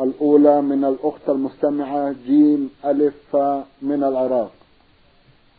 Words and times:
الأولى 0.00 0.62
من 0.62 0.84
الأخت 0.84 1.28
المستمعة 1.28 2.14
جيم 2.26 2.70
ألف 2.84 3.36
من 3.82 4.04
العراق 4.04 4.50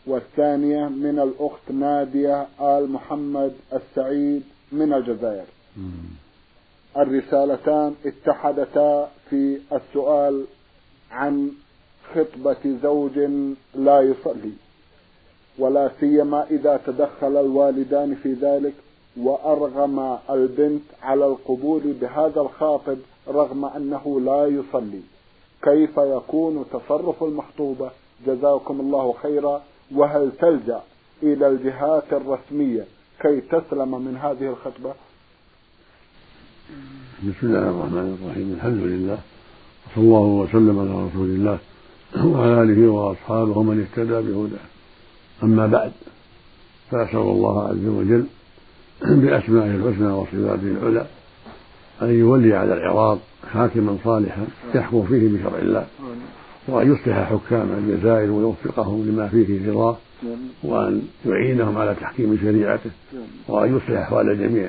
والثانية 0.06 0.88
من 0.88 1.18
الأخت 1.18 1.70
نادية 1.70 2.46
آل 2.60 2.90
محمد 2.92 3.52
السعيد 3.72 4.42
من 4.72 4.92
الجزائر. 4.92 5.44
الرسالتان 6.96 7.94
اتحدتا 8.06 9.08
في 9.30 9.58
السؤال 9.72 10.44
عن 11.10 11.50
خطبة 12.14 12.76
زوج 12.82 13.18
لا 13.74 14.00
يصلي 14.00 14.52
ولا 15.58 15.90
سيما 16.00 16.44
إذا 16.50 16.80
تدخل 16.86 17.36
الوالدان 17.36 18.14
في 18.14 18.32
ذلك 18.32 18.74
وأرغم 19.16 20.18
البنت 20.30 20.82
على 21.02 21.26
القبول 21.26 21.80
بهذا 22.00 22.40
الخاطب 22.40 22.98
رغم 23.28 23.64
أنه 23.64 24.20
لا 24.20 24.46
يصلي. 24.46 25.00
كيف 25.62 25.96
يكون 25.96 26.64
تصرف 26.72 27.24
المخطوبة؟ 27.24 27.90
جزاكم 28.26 28.80
الله 28.80 29.14
خيرا. 29.22 29.62
وهل 29.94 30.32
تلجأ 30.40 30.80
إلى 31.22 31.48
الجهات 31.48 32.12
الرسمية 32.12 32.84
كي 33.20 33.40
تسلم 33.40 34.04
من 34.04 34.16
هذه 34.16 34.48
الخطبة؟ 34.50 34.94
بسم 37.22 37.46
الله 37.46 37.70
الرحمن 37.70 38.18
الرحيم. 38.22 38.52
الحمد 38.56 38.82
لله. 38.82 39.18
وصلى 39.86 40.04
الله 40.04 40.20
وسلم 40.20 40.78
على 40.78 41.08
رسول 41.08 41.30
الله 41.30 41.58
وعلى 42.24 42.62
آله 42.62 42.88
وأصحابه 42.88 43.58
ومن 43.58 43.80
اهتدى 43.80 44.32
بهداه. 44.32 44.66
أما 45.42 45.66
بعد 45.66 45.92
فأسأل 46.90 47.18
الله 47.18 47.68
عز 47.68 47.86
وجل 47.86 48.26
بأسمائه 49.02 49.70
الحسنى 49.70 50.12
وصفاته 50.12 50.62
العلى 50.62 51.06
أن 52.02 52.10
يولي 52.18 52.54
على 52.54 52.74
العراق 52.74 53.18
حاكما 53.52 53.96
صالحا 54.04 54.46
يحكم 54.74 55.06
فيه 55.06 55.28
بشرع 55.28 55.58
الله 55.58 55.86
وأن 56.68 56.92
يصلح 56.92 57.16
حكام 57.32 57.68
الجزائر 57.78 58.30
ويوفقهم 58.30 59.08
لما 59.08 59.28
فيه 59.28 59.70
رضاه 59.70 59.96
وأن 60.62 61.02
يعينهم 61.26 61.78
على 61.78 61.94
تحكيم 62.00 62.38
شريعته 62.42 62.90
وأن 63.48 63.76
يصلح 63.76 63.98
أحوال 63.98 64.30
الجميع. 64.30 64.68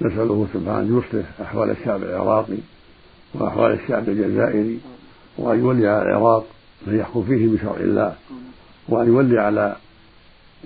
نسأله 0.00 0.46
سبحانه 0.54 0.98
يصلح 0.98 1.26
أحوال 1.40 1.70
الشعب 1.70 2.02
العراقي 2.02 2.56
وأحوال 3.34 3.72
الشعب 3.72 4.08
الجزائري 4.08 4.78
وأن 5.38 5.58
يولي 5.58 5.88
على 5.88 6.02
العراق 6.02 6.46
من 6.86 6.98
يحكم 6.98 7.22
فيه 7.22 7.48
بشرع 7.48 7.76
الله 7.76 8.14
وأن 8.88 9.06
يولي 9.08 9.40
على 9.40 9.76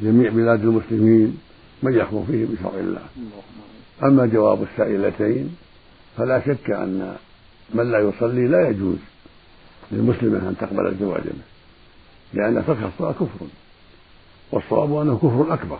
جميع 0.02 0.30
بلاد 0.30 0.64
المسلمين 0.64 1.38
من 1.82 1.94
يحكم 1.94 2.24
فيه 2.30 2.46
بشرع 2.46 2.80
الله. 2.80 3.02
أما 4.02 4.26
جواب 4.26 4.62
السائلتين 4.62 5.56
فلا 6.16 6.40
شك 6.40 6.70
أن 6.70 7.16
من 7.74 7.90
لا 7.90 7.98
يصلي 7.98 8.48
لا 8.48 8.68
يجوز 8.68 8.98
للمسلمة 9.92 10.38
أن 10.38 10.56
تقبل 10.60 10.86
الزواج 10.86 11.22
به 11.22 11.42
لأن 12.34 12.66
ترك 12.66 12.78
الصلاة 12.82 13.12
كفر 13.12 13.46
والصواب 14.52 14.96
أنه 14.96 15.16
كفر 15.16 15.54
أكبر. 15.54 15.78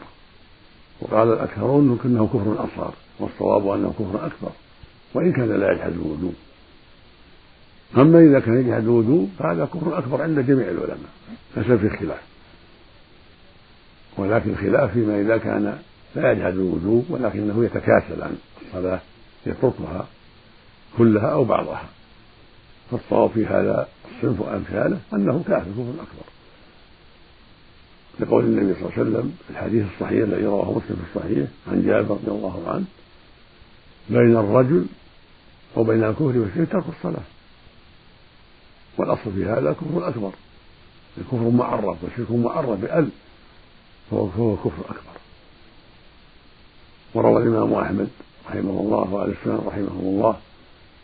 وقال 1.01 1.33
الأكثرون 1.33 1.99
أنه 2.05 2.27
كفر 2.27 2.65
أصغر 2.65 2.95
والصواب 3.19 3.69
أنه 3.69 3.95
كفر 3.99 4.27
أكبر 4.27 4.51
وإن 5.15 5.33
كان 5.33 5.61
لا 5.61 5.73
يجحد 5.73 5.93
الوجوب 5.93 6.35
أما 7.97 8.19
إذا 8.19 8.41
كان 8.41 8.61
يجحد 8.61 8.83
الوجوب 8.83 9.31
فهذا 9.39 9.65
كفر 9.65 9.99
أكبر 9.99 10.23
عند 10.23 10.39
جميع 10.39 10.69
العلماء 10.69 11.11
ليس 11.57 11.67
في 11.67 11.97
خلاف 11.97 12.21
ولكن 14.17 14.57
خلاف 14.57 14.93
فيما 14.93 15.21
إذا 15.21 15.37
كان 15.37 15.79
لا 16.15 16.33
يجحد 16.33 16.53
الوجوب 16.53 17.07
ولكنه 17.11 17.65
يتكاسل 17.65 18.23
عن 18.23 18.37
الصلاة 18.67 19.01
يتركها 19.47 20.07
كلها 20.99 21.27
أو 21.27 21.45
بعضها. 21.45 21.89
فالصواب 22.91 23.31
في 23.31 23.47
هذا 23.47 23.89
الصنف 24.05 24.41
وأمثاله 24.41 24.99
أنه 25.13 25.45
كافر 25.49 25.71
كفر 25.71 25.91
أكبر. 25.91 26.27
لقول 28.21 28.45
النبي 28.45 28.75
صلى 28.75 28.83
الله 28.83 28.93
عليه 28.93 29.03
وسلم 29.03 29.37
في 29.47 29.51
الحديث 29.51 29.87
الصحيح 29.95 30.23
الذي 30.23 30.47
رواه 30.47 30.71
مسلم 30.71 30.97
في 30.97 31.19
الصحيح 31.19 31.49
عن 31.69 31.83
جابر 31.87 32.15
رضي 32.15 32.29
الله 32.31 32.63
عنه 32.67 32.85
بين 34.11 34.37
الرجل 34.37 34.87
وبين 35.77 36.05
الكفر 36.05 36.39
والشرك 36.39 36.73
ترك 36.73 36.85
الصلاة. 36.89 37.25
والأصل 38.99 39.33
في 39.33 39.45
هذا 39.45 39.73
كفر 39.73 40.09
أكبر. 40.09 40.31
الكفر 41.19 41.51
معرف 41.51 42.05
والشرك 42.05 42.31
معرف 42.31 42.81
بأل 42.81 43.09
فهو 44.11 44.57
كفر 44.57 44.85
أكبر. 44.85 45.17
وروى 47.15 47.43
الإمام 47.43 47.75
أحمد 47.75 48.09
رحمه 48.47 48.81
الله 48.81 49.15
وآل 49.15 49.35
السنة 49.41 49.63
رحمه 49.67 50.01
الله 50.01 50.37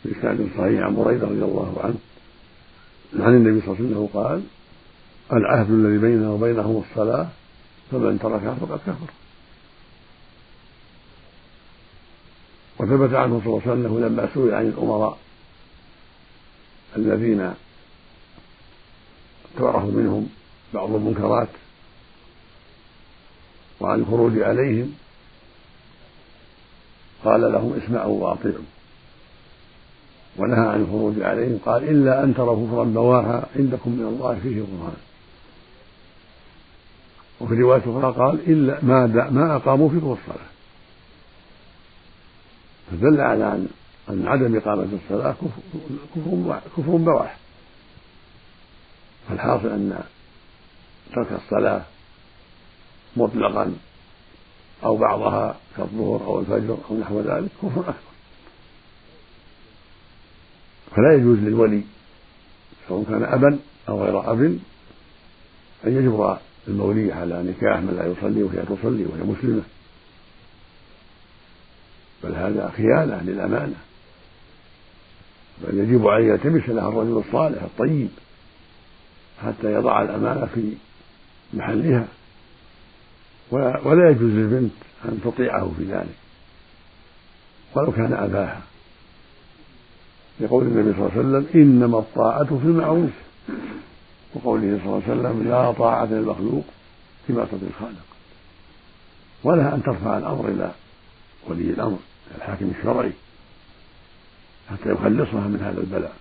بإسناد 0.05 0.49
صحيح 0.59 0.83
عن 0.83 0.95
بريدة 0.95 1.27
رضي 1.27 1.45
الله 1.45 1.81
عنه 1.85 1.95
عن 3.27 3.35
النبي 3.37 3.61
صلى 3.61 3.75
الله 3.75 3.79
عليه 3.79 3.91
وسلم 3.91 4.07
قال 4.07 4.43
العهد 5.33 5.71
الذي 5.71 5.99
بيننا 5.99 6.31
وبينهم 6.31 6.85
الصلاة 6.91 7.29
فمن 7.91 8.19
تركها 8.19 8.55
فقد 8.55 8.79
كفر. 8.79 9.13
وثبت 12.79 13.15
عنه 13.15 13.41
صلى 13.45 13.47
الله 13.47 13.63
عليه 13.67 13.73
وسلم 13.73 14.05
لما 14.05 14.29
سئل 14.35 14.55
عن 14.55 14.67
الأمراء 14.67 15.19
الذين 16.97 17.55
تعرف 19.59 19.85
منهم 19.85 20.29
بعض 20.75 20.95
المنكرات 20.95 21.49
وعن 23.81 24.01
الخروج 24.01 24.39
عليهم 24.39 24.95
قال 27.25 27.41
لهم 27.41 27.81
اسمعوا 27.85 28.25
وأطيعوا. 28.25 28.65
ونهى 30.37 30.69
عن 30.69 30.81
الخروج 30.81 31.23
عليهم 31.23 31.59
قال 31.67 31.89
إلا 31.89 32.25
أن 32.25 32.35
تروا 32.35 32.67
كفرا 32.67 32.85
بواها 32.85 33.47
عندكم 33.57 33.91
من 33.91 34.07
الله 34.07 34.39
فيه 34.43 34.61
برهان 34.61 34.97
وفي 37.41 37.55
رواية 37.55 37.81
أخرى 37.81 38.25
قال 38.25 38.41
إلا 38.51 38.79
ما 38.83 39.07
ما 39.31 39.57
أقاموا 39.57 39.89
فيكم 39.89 40.17
الصلاة. 40.21 40.47
فدل 42.91 43.21
على 43.21 43.45
أن 43.45 43.69
أن 44.11 44.29
عدم 44.29 44.57
إقامة 44.57 44.89
الصلاة 45.05 45.35
كفر 46.17 46.61
كفر 46.77 46.97
بواح. 46.97 47.37
فالحاصل 49.29 49.69
أن 49.69 50.05
ترك 51.15 51.33
الصلاة 51.33 51.83
مطلقا 53.17 53.75
أو 54.85 54.97
بعضها 54.97 55.57
كالظهر 55.77 56.25
أو 56.27 56.41
الفجر 56.41 56.77
أو 56.91 56.99
نحو 56.99 57.21
ذلك 57.21 57.51
كفر 57.63 57.81
أكبر. 57.81 58.12
فلا 60.97 61.15
يجوز 61.15 61.39
للولي 61.39 61.83
سواء 62.89 63.05
كان 63.05 63.25
أبا 63.25 63.59
أو 63.89 64.05
غير 64.05 64.33
أب 64.33 64.41
أن 65.87 65.97
يجبر 65.97 66.39
المولي 66.69 67.13
على 67.13 67.43
نكاح 67.43 67.79
من 67.79 67.97
لا 67.97 68.07
يصلي 68.07 68.43
وهي 68.43 68.63
تصلي 68.63 69.05
وهي 69.05 69.23
مسلمة. 69.23 69.63
بل 72.25 72.35
هذا 72.35 72.73
خيانة 72.77 73.23
للأمانة. 73.23 73.75
بل 75.63 75.79
يجب 75.79 76.07
عليه 76.07 76.33
يلتمس 76.33 76.69
لها 76.69 76.89
الرجل 76.89 77.23
الصالح 77.27 77.63
الطيب 77.63 78.09
حتى 79.43 79.73
يضع 79.73 80.03
الأمانة 80.03 80.47
في 80.55 80.73
محلها. 81.55 82.09
ولا 83.51 84.11
يجوز 84.11 84.31
للبنت 84.31 84.73
أن 85.05 85.21
تطيعه 85.25 85.73
في 85.79 85.85
ذلك. 85.85 86.17
ولو 87.75 87.93
كان 87.93 88.13
أباها. 88.13 88.63
لقول 90.41 90.65
النبي 90.65 90.93
صلى 90.93 91.01
الله 91.01 91.11
عليه 91.11 91.21
وسلم 91.21 91.47
إنما 91.63 91.99
الطاعة 91.99 92.45
في 92.45 92.65
المعروف. 92.65 93.11
وقوله 94.35 94.79
صلى 94.85 94.87
الله 94.87 95.03
عليه 95.09 95.21
وسلم 95.21 95.49
لا 95.49 95.73
طاعة 95.73 96.05
للمخلوق 96.05 96.65
في 97.27 97.33
معصية 97.33 97.59
الخالق. 97.71 98.05
ولها 99.45 99.75
أن 99.75 99.83
ترفع 99.83 100.19
الأمر 100.19 100.49
إلى 100.49 100.73
ولي 101.49 101.71
الأمر 101.71 101.99
الحاكم 102.37 102.73
الشرعي 102.79 103.13
حتى 104.71 104.89
يخلصها 104.89 105.49
من 105.49 105.61
هذا 105.61 105.81
البلاء. 105.81 106.17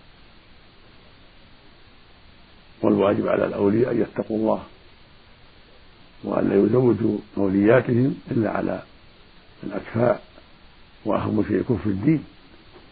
والواجب 2.82 3.28
على 3.28 3.46
الأولياء 3.46 3.92
أن 3.92 4.02
يتقوا 4.02 4.38
الله 4.38 4.64
وأن 6.24 6.50
لا 6.50 6.56
يزوجوا 6.56 7.18
مولياتهم 7.38 8.16
إلا 8.32 8.52
على 8.52 8.84
الأكفاء 9.64 10.24
وأهم 11.06 11.44
شيء 11.48 11.62
كفر 11.62 11.90
الدين 11.90 12.24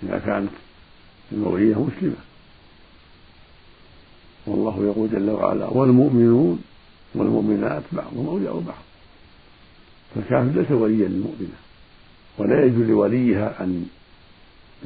إذا 0.04 0.19
كانت 0.19 0.50
المولية 1.31 1.75
مسلمة. 1.75 2.15
والله 4.47 4.85
يقول 4.85 5.09
جل 5.09 5.29
وعلا 5.29 5.65
والمؤمنون 5.65 6.63
والمؤمنات 7.15 7.83
بعضهم 7.91 8.27
أولياء 8.27 8.59
بعض. 8.59 8.83
فالكافر 10.15 10.59
ليس 10.61 10.71
وليا 10.71 11.07
للمؤمنة 11.07 11.57
ولا 12.37 12.65
يجوز 12.65 12.87
لوليها 12.87 13.63
أن 13.63 13.87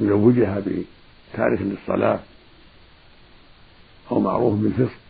يزوجها 0.00 0.60
بتارك 0.60 1.58
للصلاة 1.62 2.20
أو 4.10 4.20
معروف 4.20 4.54
بالفسق 4.54 5.00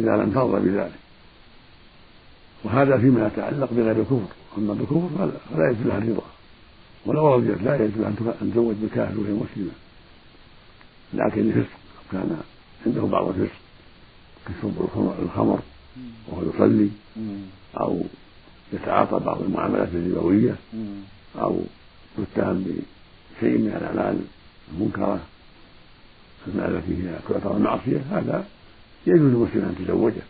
إذا 0.00 0.16
لم 0.16 0.30
ترضى 0.30 0.68
بذلك. 0.68 0.92
وهذا 2.64 2.98
فيما 2.98 3.26
يتعلق 3.26 3.72
بغير 3.72 4.00
الكفر. 4.00 4.26
أما 4.58 4.74
بالكفر 4.74 5.08
فلا 5.54 5.70
يجوز 5.70 5.86
لها 5.86 5.98
الرضا 5.98 6.22
ولو 7.06 7.34
رضيت 7.34 7.62
لا 7.62 7.74
يجوز 7.74 8.04
أن 8.42 8.50
تزوج 8.52 8.74
بالكافر 8.74 9.20
وهي 9.20 9.32
مسلمة. 9.32 9.70
لكن 11.14 11.40
الفسق 11.40 11.78
كان 12.12 12.40
عنده 12.86 13.02
بعض 13.02 13.28
الفسق 13.28 13.56
كشرب 14.46 14.88
الخمر 15.22 15.60
وهو 16.28 16.42
يصلي 16.54 16.90
أو 17.80 18.02
يتعاطى 18.72 19.24
بعض 19.24 19.42
المعاملات 19.42 19.88
الربوية 19.94 20.56
أو 21.36 21.60
يتهم 22.18 22.64
بشيء 22.64 23.58
من 23.58 23.76
الأعمال 23.76 24.20
المنكرة 24.72 25.20
التي 26.48 26.92
هي 27.02 27.18
تعتبر 27.28 27.58
معصية 27.58 28.02
هذا 28.10 28.46
يجوز 29.06 29.20
للمسلم 29.20 29.64
أن 29.64 29.76
يتزوجه 29.80 30.22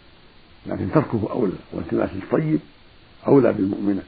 لكن 0.66 0.90
تركه 0.92 1.28
أولى 1.30 1.52
والتماس 1.72 2.10
الطيب 2.12 2.60
أولى 3.26 3.52
بالمؤمنة. 3.52 4.02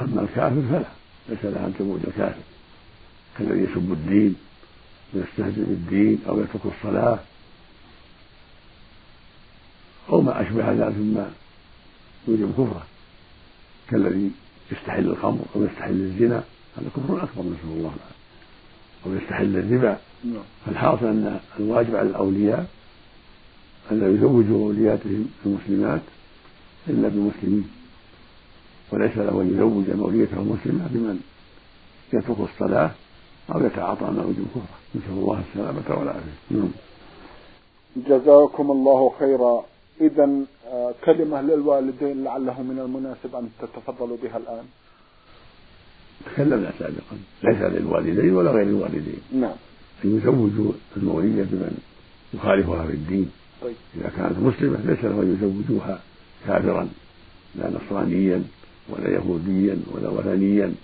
أما 0.00 0.22
الكافر 0.22 0.62
فلا 0.70 0.88
ليس 1.28 1.44
لها 1.44 1.66
أن 1.66 1.74
تزوج 1.78 2.00
الكافر. 2.06 2.42
كالذي 3.38 3.62
يسب 3.62 3.92
الدين 3.92 4.34
ويستهزئ 5.14 5.64
بالدين 5.64 6.18
أو 6.28 6.40
يترك 6.40 6.60
الصلاة. 6.64 7.18
أو 10.08 10.20
ما 10.20 10.42
أشبه 10.42 10.72
ذلك 10.72 10.96
مما 10.96 11.30
يوجب 12.28 12.52
كفره 12.52 12.86
كالذي 13.90 14.30
يستحل 14.72 15.06
الخمر 15.06 15.44
أو 15.56 15.64
يستحل 15.64 15.92
الزنا 15.92 16.44
هذا 16.76 16.88
كفر 16.96 17.24
أكبر 17.24 17.42
نسأل 17.42 17.64
الله 17.64 17.92
العافية. 17.96 18.16
أو 19.06 19.14
يستحل 19.14 19.56
الربا. 19.56 19.98
نعم. 20.24 20.42
فالحاصل 20.66 21.06
أن 21.06 21.40
الواجب 21.60 21.96
على 21.96 22.08
الأولياء 22.08 22.70
أن 23.90 24.00
لا 24.00 24.08
يزوجوا 24.14 24.66
أولياتهم 24.66 25.28
المسلمات 25.46 26.02
إلا 26.88 27.08
بمسلمين. 27.08 27.70
وليس 28.90 29.16
له 29.16 29.42
أن 29.42 29.54
يزوج 29.54 29.96
موليته 29.96 30.36
المسلمة 30.36 30.88
بمن 30.90 31.20
يترك 32.12 32.36
الصلاة 32.40 32.90
أو 33.54 33.66
يتعاطى 33.66 34.04
ما 34.04 34.22
يوجب 34.22 34.46
كفره 34.54 34.78
نسأل 34.94 35.10
الله 35.10 35.42
السلامة 35.48 35.98
والعافية. 36.00 36.36
نعم. 36.50 36.70
جزاكم 37.96 38.70
الله 38.70 39.12
خيرا. 39.18 39.64
إذا 40.00 40.30
آه، 40.66 40.94
كلمة 41.04 41.40
للوالدين 41.40 42.24
لعله 42.24 42.62
من 42.62 42.78
المناسب 42.78 43.36
أن 43.36 43.48
تتفضلوا 43.60 44.16
بها 44.22 44.36
الآن. 44.36 44.64
تكلمنا 46.26 46.72
سابقا. 46.78 47.16
ليس 47.42 47.60
للوالدين 47.62 48.36
ولا 48.36 48.50
غير 48.50 48.66
الوالدين. 48.66 49.20
نعم. 49.32 49.56
أن 50.04 50.16
يزوجوا 50.16 50.72
المولية 50.96 51.42
بمن 51.42 51.78
يخالفها 52.34 52.86
في 52.86 52.92
الدين. 52.92 53.30
طيب. 53.62 53.76
إذا 53.96 54.10
كانت 54.16 54.38
مسلمة 54.38 54.78
ليس 54.84 55.04
له 55.04 55.22
أن 55.22 55.38
يزوجوها 55.38 56.00
كافرا. 56.46 56.88
لا 57.54 57.70
نصرانيا 57.70 58.44
ولا 58.88 59.10
يهوديا 59.10 59.78
ولا 59.92 60.08
وثنيا 60.08 60.74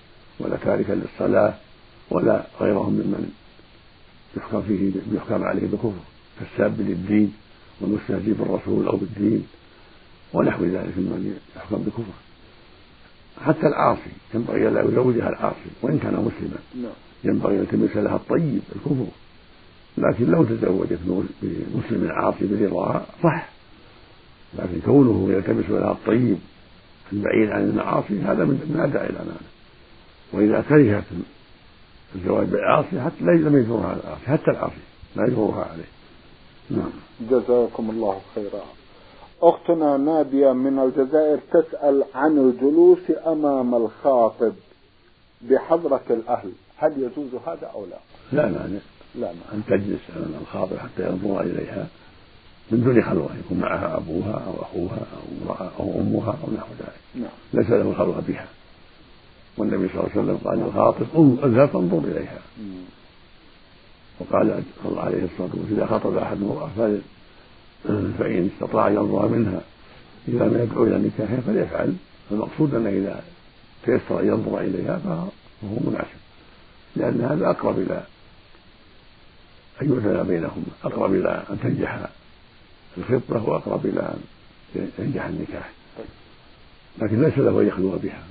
ولا 0.41 0.57
تاركا 0.57 0.93
للصلاة. 0.93 1.55
ولا 2.13 2.47
غيرهم 2.61 2.93
ممن 2.93 3.33
يحكم 4.37 4.63
فيه 4.63 4.93
يحكم 5.17 5.45
عليه 5.45 5.67
بالكفر 5.67 6.03
كالساب 6.41 6.81
للدين 6.81 7.33
والمستهزئ 7.81 8.33
بالرسول 8.33 8.87
أو 8.87 8.97
بالدين 8.97 9.47
ونحو 10.33 10.65
ذلك 10.65 10.99
ممن 10.99 11.39
يحكم 11.57 11.77
بالكفر. 11.77 12.13
حتى 13.45 13.67
العاصي 13.67 14.11
ينبغي 14.35 14.69
ألا 14.69 14.81
يزوجها 14.81 15.29
العاصي 15.29 15.71
وإن 15.83 15.99
كان 15.99 16.13
مسلما 16.13 16.59
نعم. 16.83 16.93
ينبغي 17.25 17.55
أن 17.55 17.61
يلتمس 17.61 17.97
لها 17.97 18.17
الطيب 18.17 18.63
الكفر. 18.77 19.07
لكن 19.99 20.31
لو 20.31 20.45
تزوجت 20.45 20.99
بمسلم 21.43 22.11
عاصي 22.11 22.47
برضاها 22.47 23.07
صح. 23.23 23.49
لكن 24.59 24.81
كونه 24.85 25.33
يلتمس 25.33 25.71
لها 25.71 25.93
الطيب 25.93 26.39
البعيد 27.13 27.51
عن 27.51 27.63
المعاصي 27.63 28.21
هذا 28.21 28.45
من 28.45 28.81
أداء 28.81 29.11
الأمانة 29.11 29.41
وإذا 30.33 30.65
كرهت 30.69 31.05
الزواج 32.15 32.47
بالعاصي 32.47 33.01
حتى 33.01 33.25
لم 33.25 33.57
يجرها 33.57 33.97
العاصي 34.05 34.27
حتى 34.27 34.51
العاصي 34.51 34.83
لا 35.17 35.27
يجرها 35.27 35.65
عليه. 35.65 35.91
نعم. 36.71 36.91
جزاكم 37.31 37.91
الله 37.91 38.21
خيرا. 38.35 38.63
أختنا 39.43 39.97
نادية 39.97 40.53
من 40.53 40.79
الجزائر 40.79 41.39
تسأل 41.53 42.05
عن 42.15 42.39
الجلوس 42.39 42.99
أمام 43.27 43.75
الخاطب 43.75 44.53
بحضرة 45.43 46.03
الأهل. 46.11 46.53
هل 46.77 46.93
يجوز 46.93 47.35
هذا 47.47 47.67
أو 47.75 47.87
لا؟ 47.87 47.99
لا 48.33 48.47
مانع 48.47 48.67
لا. 48.67 48.81
مانع 49.21 49.43
أن 49.53 49.63
تجلس 49.69 50.01
أمام 50.17 50.35
الخاطب 50.41 50.77
حتى 50.77 51.09
ينظر 51.09 51.41
إليها. 51.41 51.87
من 52.71 52.85
دون 52.85 53.03
خلوة 53.03 53.29
يكون 53.45 53.59
معها 53.59 53.97
أبوها 53.97 54.43
أو 54.47 54.63
أخوها 54.63 55.07
أو 55.17 55.43
امرأة 55.43 55.71
أو 55.81 56.01
أمها 56.01 56.39
أو 56.45 56.55
نحو 56.55 56.69
ذلك. 56.81 57.01
نعم. 57.15 57.31
ليس 57.55 57.71
له 57.71 57.91
الخلوة 57.91 58.23
بها. 58.29 58.47
والنبي 59.57 59.89
صلى 59.89 60.01
الله 60.01 60.11
عليه 60.11 60.23
وسلم 60.23 60.37
قال 60.45 60.59
للخاطب 60.59 61.07
اذهب 61.45 61.69
فانظر 61.69 61.99
إليها. 61.99 62.39
وقال 64.21 64.63
صلى 64.83 64.93
الله 64.93 65.03
عليه 65.03 65.25
الصلاة 65.25 65.51
والسلام 65.55 65.79
إذا 65.79 65.87
خطب 65.87 66.17
أحد 66.17 66.43
امرأة 66.43 66.99
فإن 68.19 68.51
استطاع 68.55 68.89
أن 68.89 68.95
ينظر 68.95 69.29
منها 69.29 69.61
إذا 70.29 70.45
لم 70.45 70.63
يدعو 70.63 70.85
إلى 70.85 70.99
نكاحها 70.99 71.41
فليفعل 71.41 71.95
المقصود 72.31 72.75
أنه 72.75 72.91
إذا 72.91 73.23
تيسر 73.85 74.21
أن 74.21 74.27
ينظر 74.29 74.61
إليها 74.61 74.99
فهو 74.99 75.91
مناسب 75.91 76.23
لأن 76.97 77.21
هذا 77.21 77.51
أقرب 77.51 77.79
إلى 77.79 78.03
أن 79.83 79.89
يؤثر 79.89 80.23
بينهما 80.23 80.65
أقرب 80.85 81.15
إلى 81.15 81.43
أن 81.51 81.61
تنجح 81.63 82.09
الخطبة 82.99 83.49
وأقرب 83.49 83.87
إلى 83.87 84.15
أن 84.77 84.93
ينجح 84.99 85.25
النكاح. 85.25 85.71
لكن 86.99 87.23
ليس 87.23 87.39
له 87.39 87.61
أن 87.61 87.67
يخلو 87.67 87.91
بها. 88.03 88.23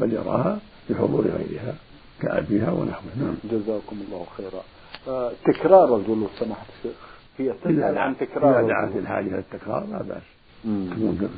بل 0.00 0.12
يراها 0.12 0.58
بحضور 0.90 1.24
غيرها 1.24 1.74
كأبيها 2.20 2.70
ونحوه 2.70 3.10
نعم. 3.20 3.34
جزاكم 3.44 3.96
الله 4.06 4.26
خيرا. 4.36 4.62
آه 5.08 5.32
تكرار 5.44 5.96
الجلوس 5.96 6.30
سماحة 6.38 6.66
الشيخ 6.78 6.96
هي 7.38 7.52
تسأل 7.52 7.98
عن 7.98 8.16
تكرار 8.16 8.60
إذا 8.60 8.68
دعت 8.68 8.96
الحاجة 8.96 9.26
إلى 9.26 9.38
التكرار 9.38 9.86
لا 9.92 10.02
بأس. 10.02 10.22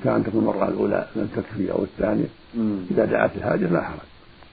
كان 0.05 0.25
تكون 0.25 0.41
المرة 0.41 0.69
الأولى 0.69 1.07
لم 1.17 1.29
تكفي 1.37 1.73
أو 1.73 1.83
الثانية 1.83 2.27
إذا 2.91 3.05
دعت 3.05 3.37
الحاجة 3.37 3.67
لا 3.67 3.83
حرج. 3.83 3.99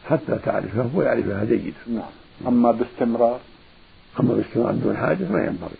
حتى 0.05 0.39
تعرفها 0.45 0.89
ويعرفها 0.95 1.45
جيدا. 1.45 1.77
نعم. 1.87 2.09
أما 2.47 2.71
باستمرار؟ 2.71 3.39
أما 4.19 4.33
باستمرار 4.33 4.73
دون 4.73 4.97
حاجة 4.97 5.31
ما 5.31 5.45
ينبغي. 5.45 5.77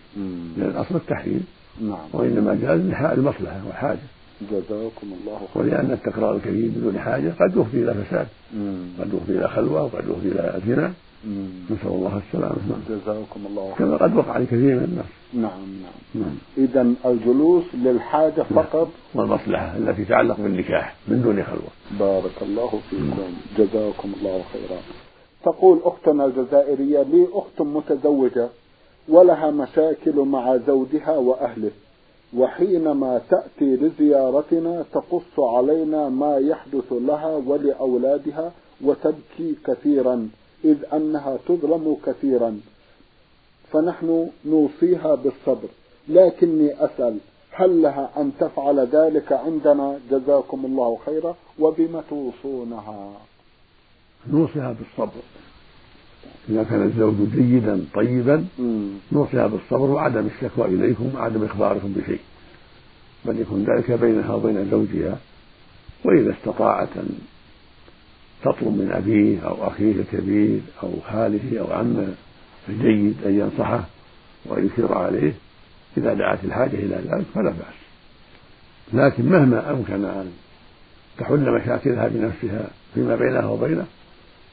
لأن 0.58 0.70
الأصل 0.70 0.96
التحريم. 0.96 1.46
نعم. 1.82 2.08
وإنما 2.14 2.56
جاز 2.62 2.80
المصلحة 3.18 3.62
والحاجة. 3.66 4.00
جزاكم 4.42 5.08
الله 5.22 5.40
خيرا. 5.54 5.66
ولأن 5.66 5.92
التكرار 5.92 6.36
الكثير 6.36 6.70
بدون 6.76 7.00
حاجة 7.00 7.34
قد 7.40 7.58
يفضي 7.58 7.84
إلى 7.84 7.94
فساد 7.94 8.28
قد 9.00 9.14
يفضي 9.14 9.38
إلى 9.38 9.48
خلوة 9.48 9.84
وقد 9.84 10.04
يفضي 10.10 10.32
إلى 10.32 10.60
زنا. 10.68 10.94
نسأل 11.72 11.88
الله 11.88 12.22
السلامة. 12.28 12.56
نعم. 12.70 12.80
جزاكم 12.90 13.46
الله 13.50 13.74
خيرا. 13.78 13.90
كما 13.90 13.98
قد 13.98 14.16
وقع 14.16 14.38
لكثير 14.38 14.76
من 14.76 14.84
الناس. 14.84 15.06
نعم 15.34 15.62
نعم, 15.84 16.24
نعم. 16.26 16.36
إذا 16.58 16.94
الجلوس 17.06 17.64
للحاجة 17.74 18.46
نعم. 18.52 18.64
فقط. 18.64 18.90
والمصلحة 19.16 19.78
التي 19.78 20.06
تتعلق 20.06 20.38
بالنكاح 20.38 20.96
من 21.08 21.22
دون 21.22 21.44
خلوة. 21.44 22.00
بارك 22.00 22.42
الله 22.42 22.80
فيكم. 22.90 23.10
نعم. 23.10 23.34
جزاكم 23.58 24.12
الله 24.18 24.42
خيرا. 24.54 24.80
تقول 25.44 25.80
أختنا 25.84 26.26
الجزائرية 26.26 27.02
لي 27.02 27.28
أخت 27.34 27.62
متزوجة 27.62 28.50
ولها 29.10 29.52
مشاكل 29.52 30.16
مع 30.16 30.58
زوجها 30.68 31.18
وأهله. 31.18 31.72
وحينما 32.38 33.22
تأتي 33.30 33.76
لزيارتنا 33.76 34.86
تقص 34.94 35.40
علينا 35.40 36.10
ما 36.10 36.38
يحدث 36.38 36.92
لها 36.92 37.36
ولأولادها 37.36 38.52
وتبكي 38.82 39.56
كثيرا 39.66 40.30
إذ 40.66 40.78
أنها 40.94 41.38
تظلم 41.48 41.98
كثيرا. 42.06 42.60
فنحن 43.72 44.30
نوصيها 44.46 45.16
بالصبر. 45.16 45.68
لكني 46.08 46.86
أسأل 46.86 47.18
هل 47.52 47.82
لها 47.82 48.10
أن 48.18 48.32
تفعل 48.40 48.80
ذلك 48.80 49.34
عندنا؟ 49.34 50.00
جزاكم 50.12 50.66
الله 50.66 50.98
خيرا 51.06 51.36
وبما 51.60 52.04
توصونها. 52.10 53.12
نوصيها 54.28 54.76
بالصبر. 54.80 55.22
إذا 56.50 56.64
كان 56.64 56.82
الزوج 56.82 57.16
جيدا 57.36 57.86
طيبا 57.94 58.46
نوصيها 59.12 59.48
بالصبر 59.48 59.90
وعدم 59.90 60.28
الشكوى 60.36 60.66
إليكم 60.66 61.12
وعدم 61.16 61.44
إخباركم 61.44 61.94
بشيء. 61.94 62.20
بل 63.26 63.40
يكون 63.40 63.64
ذلك 63.64 63.92
بينها 63.92 64.34
وبين 64.34 64.70
زوجها 64.72 65.18
وإذا 66.04 66.34
استطاعت 66.34 66.90
أن 66.98 67.10
تطلب 68.44 68.68
من 68.68 68.92
أبيه 68.92 69.40
أو 69.40 69.68
أخيه 69.68 69.92
الكبير 69.92 70.60
أو 70.84 70.92
خاله 71.12 71.60
أو 71.60 71.74
عمه 71.74 72.08
الجيد 72.70 73.16
أن 73.26 73.40
ينصحه 73.40 73.86
ويشير 74.46 74.94
عليه 74.94 75.34
إذا 75.98 76.14
دعت 76.14 76.44
الحاجة 76.44 76.76
إلى 76.76 76.96
ذلك 76.96 77.26
فلا 77.36 77.50
بأس. 77.50 77.76
لكن 78.94 79.26
مهما 79.26 79.72
أمكن 79.72 80.06
أن 80.06 80.32
تحل 81.18 81.52
مشاكلها 81.52 82.08
بنفسها 82.08 82.70
فيما 82.94 83.16
بينها 83.16 83.46
وبينه 83.46 83.86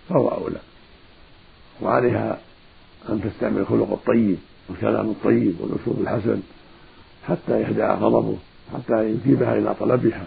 فهو 0.08 0.28
أولى. 0.28 0.58
وعليها 1.81 2.38
أن 3.09 3.21
تستعمل 3.23 3.59
الخلق 3.59 3.93
الطيب 3.93 4.38
والكلام 4.69 5.11
الطيب 5.11 5.55
والأسلوب 5.61 6.00
الحسن 6.00 6.41
حتى 7.29 7.61
يهدأ 7.61 7.93
غضبه 7.95 8.37
حتى 8.75 9.11
يجيبها 9.11 9.59
إلى 9.59 9.75
طلبها. 9.81 10.26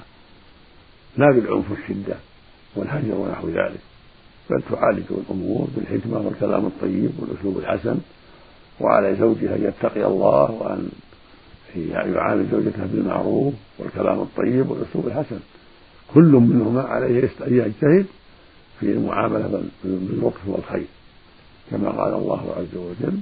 لا 1.17 1.31
بالعنف 1.31 1.71
والشدة 1.71 2.15
والهجر 2.75 3.15
ونحو 3.15 3.47
ذلك 3.49 3.79
بل 4.49 4.61
تعالج 4.71 5.03
الأمور 5.11 5.67
بالحكمة 5.75 6.19
والكلام 6.19 6.65
الطيب 6.65 7.11
والأسلوب 7.19 7.57
الحسن 7.57 7.97
وعلى 8.79 9.15
زوجها 9.15 9.55
أن 9.55 9.63
يتقي 9.63 10.05
الله 10.05 10.51
وأن 10.51 10.89
يعامل 12.15 12.47
زوجته 12.51 12.85
بالمعروف 12.85 13.53
والكلام 13.79 14.19
الطيب 14.19 14.71
والأسلوب 14.71 15.07
الحسن. 15.07 15.39
كل 16.13 16.31
منهما 16.31 16.81
عليه 16.81 17.29
أن 17.47 17.53
يجتهد 17.53 18.05
في 18.79 18.85
المعاملة 18.91 19.63
باللطف 19.83 20.47
والخير. 20.47 20.85
كما 21.71 21.89
قال 21.89 22.13
الله 22.13 22.55
عز 22.57 22.77
وجل 22.77 23.19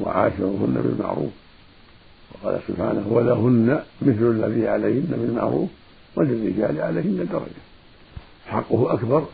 وعاشرهن 0.00 0.82
بالمعروف 0.84 1.30
وقال 2.32 2.60
سبحانه 2.68 3.06
ولهن 3.10 3.82
مثل 4.02 4.30
الذي 4.30 4.68
عليهن 4.68 5.08
بالمعروف 5.10 5.68
وللرجال 6.16 6.80
عليهن 6.80 7.28
درجة 7.32 7.62
حقه 8.46 8.94
أكبر 8.94 9.26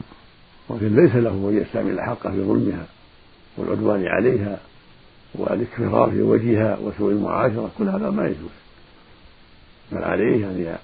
ولكن 0.68 0.96
ليس 0.96 1.14
له 1.14 1.30
أن 1.30 1.62
يستعمل 1.62 2.00
حقه 2.00 2.30
في 2.30 2.42
ظلمها 2.42 2.86
والعدوان 3.56 4.06
عليها 4.06 4.58
والاكفرار 5.34 6.10
في 6.10 6.22
وجهها 6.22 6.78
وسوء 6.78 7.12
المعاشرة 7.12 7.70
كل 7.78 7.88
هذا 7.88 8.10
ما 8.10 8.26
يجوز. 8.26 8.56
بل 9.92 10.04
عليه 10.04 10.46
أن 10.46 10.76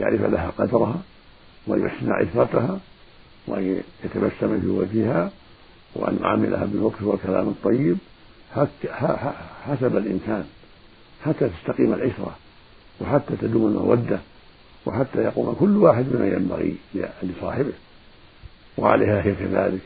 يعرف 0.00 0.20
لها 0.20 0.50
قدرها 0.58 1.02
ويحسن 1.66 2.12
عشرتها 2.12 2.78
وأن 3.46 3.82
يتبسم 4.04 4.60
في 4.60 4.66
وجهها 4.66 5.30
وأن 5.94 6.18
يعاملها 6.22 6.64
باللطف 6.64 7.02
والكلام 7.02 7.48
الطيب 7.48 7.98
حسب 9.66 9.96
الإمكان 9.96 10.44
حتى 11.24 11.48
تستقيم 11.48 11.94
العشرة 11.94 12.36
وحتى 13.00 13.36
تدوم 13.36 13.66
المودة 13.66 14.18
وحتى 14.86 15.18
يقوم 15.18 15.54
كل 15.60 15.76
واحد 15.76 16.04
بما 16.08 16.26
ينبغي 16.28 16.76
لصاحبه 17.22 17.72
وعليها 18.78 19.22
هي 19.22 19.34
كذلك 19.34 19.80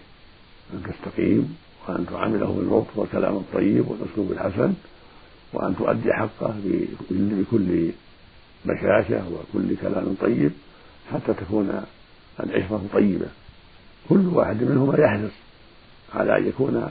أن 0.75 0.83
تستقيم 0.83 1.57
وأن 1.89 2.07
تعامله 2.07 2.47
باللطف 2.47 2.99
والكلام 2.99 3.37
الطيب 3.37 3.89
والأسلوب 3.89 4.33
الحسن 4.33 4.75
وأن 5.53 5.77
تؤدي 5.77 6.13
حقه 6.13 6.55
بكل 7.11 7.91
بشاشة 8.65 9.23
وكل 9.29 9.77
كلام 9.77 10.17
طيب 10.21 10.53
حتى 11.13 11.35
تكون 11.35 11.83
العشرة 12.41 12.83
طيبة. 12.93 13.27
كل 14.09 14.27
واحد 14.27 14.63
منهما 14.63 14.99
يحرص 14.99 15.33
على 16.15 16.39
أن 16.39 16.49
يكون 16.49 16.91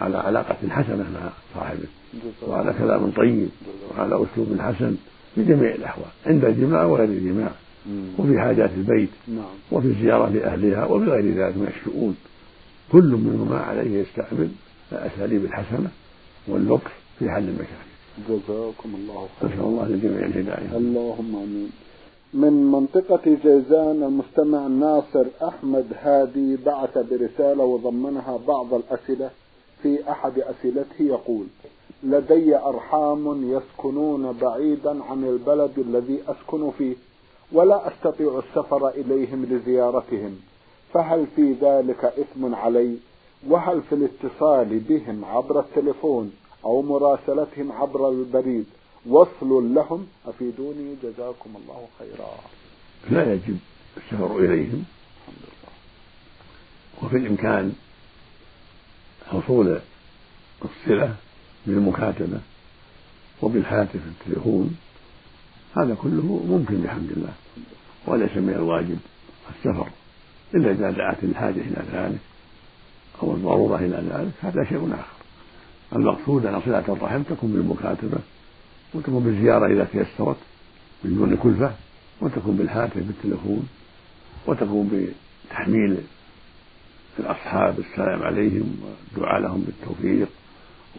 على 0.00 0.18
علاقة 0.18 0.56
حسنة 0.68 1.06
مع 1.14 1.30
صاحبه. 1.54 1.88
وعلى 2.48 2.74
كلام 2.78 3.10
طيب 3.10 3.48
وعلى 3.90 4.14
أسلوب 4.14 4.60
حسن 4.60 4.96
في 5.34 5.44
جميع 5.44 5.74
الأحوال 5.74 6.06
عند 6.26 6.44
الجماع 6.44 6.84
وغير 6.84 7.08
الجماع 7.08 7.50
وفي 8.18 8.40
حاجات 8.40 8.70
البيت 8.76 9.08
نعم. 9.28 9.44
وفي 9.72 9.86
الزيارة 9.86 10.28
لأهلها 10.28 10.84
وفي 10.84 11.04
غير 11.04 11.24
ذلك 11.24 11.56
من 11.56 11.72
الشؤون. 11.76 12.16
كل 12.92 13.04
منهما 13.04 13.58
عليه 13.58 14.00
يستعمل 14.00 14.50
الأساليب 14.92 15.44
الحسنة 15.44 15.90
واللطف 16.48 16.92
في 17.18 17.30
حل 17.30 17.48
المشاكل. 17.48 17.92
جزاكم 18.28 18.94
الله 18.94 19.28
خيرا. 19.40 19.52
نسأل 19.52 19.64
الله 19.64 19.88
للجميع 19.88 20.26
الهداية. 20.26 20.76
اللهم 20.76 21.36
آمين. 21.36 21.70
من 22.34 22.72
منطقة 22.72 23.20
جيزان 23.24 24.02
المستمع 24.02 24.66
ناصر 24.66 25.26
أحمد 25.42 25.86
هادي 26.00 26.56
بعث 26.56 26.98
برسالة 26.98 27.64
وضمنها 27.64 28.38
بعض 28.48 28.74
الأسئلة 28.74 29.30
في 29.82 30.10
أحد 30.10 30.38
أسئلته 30.38 31.02
يقول 31.02 31.46
لدي 32.02 32.56
أرحام 32.56 33.52
يسكنون 33.52 34.32
بعيدا 34.32 35.04
عن 35.04 35.24
البلد 35.24 35.78
الذي 35.78 36.18
أسكن 36.28 36.70
فيه 36.70 36.94
ولا 37.52 37.88
أستطيع 37.88 38.38
السفر 38.38 38.88
إليهم 38.88 39.44
لزيارتهم 39.44 40.36
فهل 40.92 41.26
في 41.36 41.52
ذلك 41.52 42.04
إثم 42.04 42.54
علي؟ 42.54 42.96
وهل 43.48 43.82
في 43.82 43.94
الاتصال 43.94 44.78
بهم 44.78 45.24
عبر 45.24 45.60
التليفون 45.60 46.32
أو 46.64 46.82
مراسلتهم 46.82 47.72
عبر 47.72 48.08
البريد؟ 48.08 48.66
وصل 49.06 49.74
لهم 49.74 50.06
أفيدوني 50.26 50.96
جزاكم 51.02 51.50
الله 51.56 51.88
خيرا. 51.98 52.30
لا 53.10 53.32
يجب 53.32 53.58
السفر 53.96 54.38
إليهم. 54.38 54.84
وفي 57.02 57.16
الإمكان 57.16 57.72
حصول 59.26 59.80
الصلة 60.64 61.16
بالمكاتبة 61.66 62.40
وبالهاتف 63.42 64.00
التليفون. 64.06 64.76
هذا 65.76 65.94
كله 65.94 66.44
ممكن 66.48 66.80
بحمد 66.80 67.10
الله 67.10 67.32
وليس 68.06 68.36
من 68.36 68.54
الواجب 68.54 68.98
السفر. 69.50 69.88
إلا 70.54 70.70
إذا 70.70 70.90
دعت 70.90 71.24
الحاجة 71.24 71.60
إلى 71.60 71.84
ذلك 71.92 72.20
أو 73.22 73.34
الضرورة 73.34 73.76
إلى 73.76 73.96
ذلك 74.10 74.32
هذا 74.40 74.64
شيء 74.64 74.94
آخر. 74.94 75.22
المقصود 75.96 76.46
أن 76.46 76.60
صلة 76.60 76.84
الرحم 76.88 77.22
تكون 77.22 77.52
بالمكاتبة. 77.52 78.18
وتكون 78.94 79.24
بالزيارة 79.24 79.72
إذا 79.72 79.84
تيسرت 79.84 80.36
من 81.04 81.14
دون 81.14 81.36
كلفة 81.36 81.72
وتكون 82.20 82.56
بالهاتف 82.56 82.96
بالتلفون 82.96 83.68
وتكون 84.46 85.12
بتحميل 85.48 85.96
الأصحاب 87.18 87.78
السلام 87.78 88.22
عليهم 88.22 88.76
والدعاء 88.82 89.40
لهم 89.40 89.60
بالتوفيق 89.66 90.28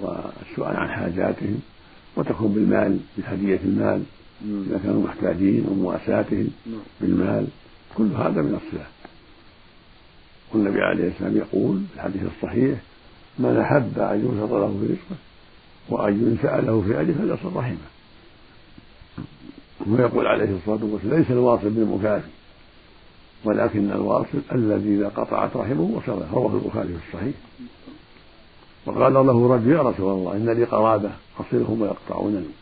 والسؤال 0.02 0.76
عن 0.76 0.90
حاجاتهم 0.90 1.60
وتكون 2.16 2.54
بالمال 2.54 3.00
بهدية 3.18 3.60
المال 3.66 4.04
إذا 4.46 4.80
كانوا 4.84 5.04
محتاجين 5.04 5.66
ومواساتهم 5.70 6.50
بالمال 7.02 7.48
كل 7.96 8.08
هذا 8.08 8.42
من 8.42 8.60
الصلة 8.66 8.88
والنبي 10.54 10.82
عليه 10.82 11.08
السلام 11.08 11.38
يقول 11.38 11.82
في 11.90 11.96
الحديث 11.96 12.22
الصحيح 12.38 12.80
من 13.40 13.58
أحب 13.58 14.00
أن 14.00 14.20
يبسط 14.20 14.52
له 14.54 14.78
في 14.80 14.86
رزقه 14.94 15.16
وأن 15.90 16.28
ينفع 16.28 16.60
له 16.60 16.82
في 16.82 17.02
أجله 17.02 17.14
فليصل 17.14 17.56
رحمة. 17.56 17.78
ويقول 19.88 20.28
عليه 20.28 20.58
الصلاة 20.58 20.80
والسلام 20.84 21.20
ليس 21.20 21.32
الواصل 21.32 21.70
بالمكافي 21.70 22.30
ولكن 23.44 23.92
الواصل 23.92 24.42
الذي 24.52 24.96
إذا 24.96 25.08
قطعت 25.08 25.58
رحمه 25.58 25.82
وصله 25.82 26.28
رواه 26.34 26.54
البخاري 26.54 26.88
في 26.88 27.08
الصحيح. 27.08 27.36
وقال 28.86 29.14
له 29.14 29.56
رجل 29.56 29.72
يا 29.72 29.82
رسول 29.82 30.14
الله 30.14 30.36
إن 30.36 30.50
لي 30.50 30.64
قرابة 30.64 31.12
أصلهم 31.40 31.82
ويقطعونني 31.82 32.54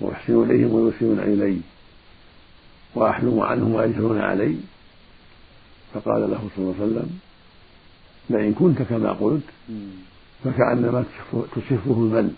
وأحسن 0.00 0.42
إليهم 0.42 0.74
ويسيئون 0.74 1.18
إلي 1.18 1.60
وأحلم 2.94 3.40
عنهم 3.40 3.74
ويجهلون 3.74 4.20
علي. 4.20 4.56
فقال 5.94 6.20
له 6.30 6.48
صلى 6.56 6.64
الله 6.64 6.74
عليه 6.80 6.92
وسلم 6.92 7.18
لئن 8.30 8.54
كنت 8.54 8.82
كما 8.82 9.12
قلت 9.12 9.42
فكأنما 10.44 11.04
تصفه 11.32 11.92
المل. 11.92 12.30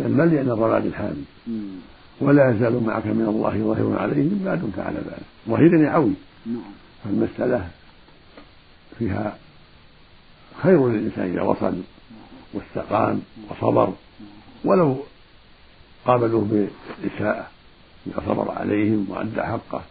المل 0.00 0.32
يعني 0.32 0.52
الرماد 0.52 0.86
الحامي 0.86 1.24
ولا 2.20 2.50
يزال 2.50 2.82
معك 2.84 3.06
من 3.06 3.26
الله 3.28 3.50
ظهير 3.50 3.98
عليهم 3.98 4.42
ما 4.44 4.54
دمت 4.54 4.78
على 4.78 4.98
ذلك. 4.98 5.26
ظهير 5.48 5.74
يعوي 5.74 6.12
فالمسألة 7.04 7.68
فيها 8.98 9.36
خير 10.62 10.88
للإنسان 10.88 11.30
إذا 11.32 11.42
وصل 11.42 11.74
واستقام 12.54 13.22
وصبر. 13.50 13.92
ولو 14.64 14.96
قابلوه 16.06 16.68
بالإساءة 17.00 17.46
إذا 18.06 18.22
صبر 18.26 18.50
عليهم 18.50 19.06
وأدى 19.08 19.42
حقه 19.42 19.82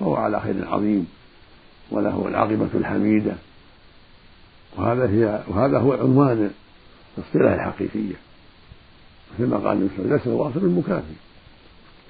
فهو 0.00 0.16
على 0.16 0.40
خير 0.40 0.68
عظيم. 0.68 1.06
وله 1.90 2.28
العاقبة 2.28 2.68
الحميدة. 2.74 3.34
وهذا 4.76 5.10
هي 5.10 5.42
وهذا 5.48 5.78
هو 5.78 5.92
عنوان 5.92 6.50
الصلة 7.18 7.54
الحقيقية. 7.54 8.14
مثل 9.34 9.50
ما 9.50 9.56
قال 9.56 9.76
النبي 9.76 9.96
صلى 9.96 10.12
ليس 10.12 10.26
الواصل 10.26 10.58
المكافئ. 10.58 11.14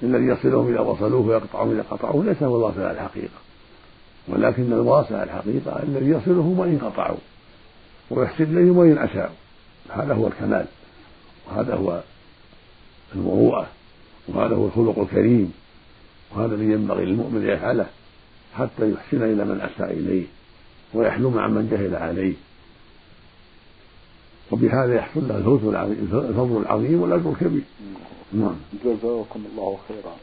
الذي 0.02 0.25
يصلهم 0.25 0.68
إذا 0.68 0.80
وصلوه 0.80 1.26
ويقطعهم 1.26 1.71
إذا 1.71 1.85
قطعوه 1.90 2.25
ليس 2.25 2.42
هو 2.42 2.56
الواصل 2.56 2.80
على 2.80 2.92
الحقيقة. 2.92 3.40
ولكن 4.28 4.73
الواصل 4.73 5.14
على 5.14 5.25
الحقيقة 5.25 5.82
الذي 5.82 6.11
يصلهم 6.11 6.59
وإن 6.59 6.78
قطعوا 6.78 7.18
ويحسن 8.11 8.44
إليهم 8.44 8.76
وإن 8.76 8.99
أساءوا. 8.99 9.37
هذا 9.90 10.14
هو 10.14 10.26
الكمال 10.26 10.66
وهذا 11.47 11.75
هو 11.75 12.02
المروءة 13.14 13.66
وهذا 14.28 14.54
هو 14.54 14.66
الخلق 14.66 14.99
الكريم 14.99 15.52
وهذا 16.35 16.54
الذي 16.54 16.73
ينبغي 16.73 17.04
للمؤمن 17.04 17.49
يفعله 17.49 17.87
حتى 18.54 18.92
يحسن 18.92 19.23
إلى 19.23 19.44
من 19.44 19.61
أساء 19.61 19.92
إليه 19.92 20.26
ويحلم 20.94 21.38
عن 21.38 21.54
من 21.54 21.68
جهل 21.71 21.97
عليه. 21.97 22.35
وبهذا 24.52 24.94
يحصل 24.94 25.28
له 25.28 25.37
الفوز 25.37 25.64
العظيم 25.64 26.09
الفضل 26.12 26.62
العظيم 26.62 27.02
والأجر 27.02 27.30
الكبير. 27.30 27.62
نعم. 28.32 28.56
جزاكم 28.85 29.44
الله 29.52 29.78
خيرا. 29.88 30.14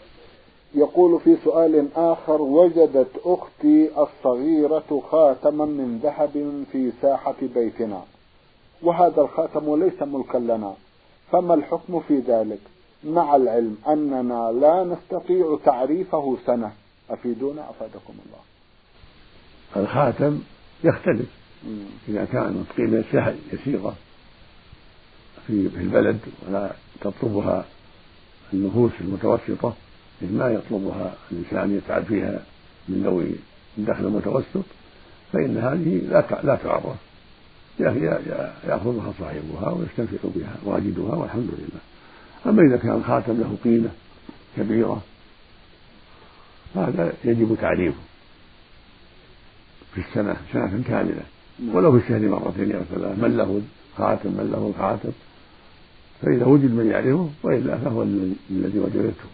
يقول 0.76 1.20
في 1.20 1.38
سؤال 1.44 1.88
آخر 1.96 2.42
وجدت 2.42 3.12
أختي 3.26 3.90
الصغيرة 3.98 5.04
خاتما 5.12 5.66
من 5.66 6.00
ذهب 6.04 6.64
في 6.72 6.92
ساحة 7.02 7.36
بيتنا. 7.56 8.02
وهذا 8.84 9.22
الخاتم 9.22 9.84
ليس 9.84 10.02
ملكا 10.02 10.38
لنا. 10.38 10.74
فما 11.32 11.54
الحكم 11.54 12.00
في 12.00 12.20
ذلك؟ 12.20 12.60
مع 13.04 13.36
العلم 13.36 13.78
أننا 13.88 14.52
لا 14.52 14.84
نستطيع 14.84 15.58
تعريفه 15.66 16.38
سنة. 16.46 16.72
أفيدونا؟ 17.10 17.70
أفادكم 17.70 18.14
الله. 18.26 18.42
الخاتم 19.78 20.40
يختلف. 20.84 21.30
إذا 22.10 22.26
كانت 22.26 22.72
قيمة 22.78 23.34
يسيرة. 23.54 23.96
في 25.50 25.82
البلد 25.82 26.20
ولا 26.48 26.72
تطلبها 27.02 27.66
النفوس 28.54 28.92
المتوسطة 29.02 29.74
ما 30.22 30.48
يطلبها 30.50 31.16
الإنسان 31.32 31.78
يتعب 31.78 32.04
فيها 32.04 32.40
من 32.90 33.04
ذوي 33.04 33.32
الدخل 33.78 34.06
المتوسط 34.06 34.66
فإن 35.34 35.58
هذه 35.58 36.02
لا 36.10 36.42
لا 36.44 36.56
تعرف. 36.56 36.96
يأخذها 38.68 39.14
صاحبها 39.20 39.70
ويستنفع 39.70 40.18
بها 40.36 40.56
واجدها 40.64 41.16
والحمد 41.16 41.50
لله. 41.58 41.82
أما 42.46 42.62
إذا 42.62 42.78
كان 42.78 42.92
الخاتم 42.92 43.34
له 43.34 43.58
قيمة 43.64 43.90
كبيرة 44.58 45.02
هذا 46.76 47.14
يجب 47.24 47.58
تعريفه 47.62 48.00
في 49.94 50.02
السنة 50.02 50.38
سنة 50.54 50.84
كاملة. 50.88 51.24
ولو 51.74 51.92
في 51.92 51.98
الشهر 51.98 52.30
مرتين 52.30 52.76
أو 52.76 52.82
ثلاث 52.84 53.20
من 53.20 53.38
له 53.38 53.62
خاتم 53.98 54.30
من 54.30 54.50
له 54.52 54.74
الخاتم؟ 54.76 55.12
فإذا 56.22 56.46
وجد 56.46 56.72
من 56.72 56.88
يعرفه 56.92 57.30
وإلا 57.44 57.78
فهو 57.78 58.04
الذي 58.04 58.80
وجدته. 58.80 59.30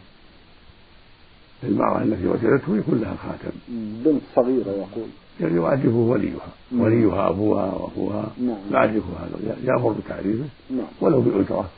المرأة 1.63 2.01
التي 2.01 2.27
وجدته 2.27 2.77
يكون 2.77 3.01
لها 3.01 3.15
خاتم. 3.15 3.57
بنت 4.05 4.21
صغيرة 4.35 4.69
يقول. 4.69 5.09
يعني 5.41 5.61
يعرفه 5.61 5.95
وليها. 5.95 6.47
نعم. 6.71 6.81
وليها 6.81 7.29
أبوها 7.29 7.65
وأخوها. 7.65 8.31
نعم. 8.41 8.57
يعرفه 8.71 9.13
هذا. 9.19 9.57
يأمر 9.63 9.91
بتعريفه. 9.91 10.45
نعم. 10.69 10.87
ولو 11.01 11.21
بأجرة 11.21 11.69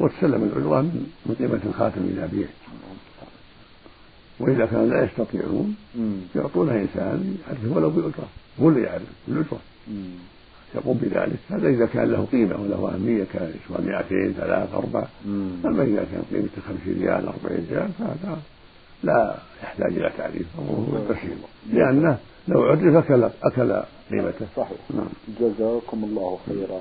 وتسلم 0.00 0.44
الأجرة 0.44 0.80
من 1.26 1.34
قيمة 1.38 1.60
الخاتم 1.66 2.00
إذا 2.12 2.26
بيع 2.26 2.46
وإذا 4.40 4.66
كانوا 4.66 4.86
لا 4.86 5.04
يستطيعون 5.04 5.74
يعطونه 6.36 6.72
إنسان 6.72 7.36
يعرفه 7.46 7.76
ولو 7.76 7.90
بأجرة 7.90 8.28
هو 8.60 8.68
اللي 8.68 8.82
يعرف. 8.82 9.02
بالأجرة 9.28 9.60
يقوم 10.74 10.98
بذلك. 11.02 11.38
هذا 11.48 11.68
إذا 11.68 11.86
كان 11.86 12.10
له 12.10 12.26
قيمة 12.32 12.62
وله 12.62 12.94
أهمية 12.94 13.24
كان 13.32 13.54
يسوى 13.64 13.86
200 13.86 14.32
ثلاث 14.32 14.74
أربع 14.74 15.04
أما 15.64 15.82
إذا 15.82 16.06
كان 16.12 16.22
قيمته 16.32 16.60
50 16.68 16.94
ريال 17.00 17.26
40 17.26 17.66
ريال 17.70 17.88
فهذا 17.98 18.38
لا 19.02 19.34
يحتاج 19.62 19.92
إلى 19.92 20.10
تعريف 20.18 20.46
أمره 20.58 21.06
بسيط 21.10 21.38
لأنه 21.72 22.18
لو 22.48 22.62
عرف 22.62 22.96
أكل 22.96 23.30
أكل 23.42 23.82
قيمته. 24.10 24.46
صحيح. 24.56 24.78
نعم. 24.94 25.08
جزاكم 25.40 26.04
الله 26.04 26.38
خيرا. 26.46 26.80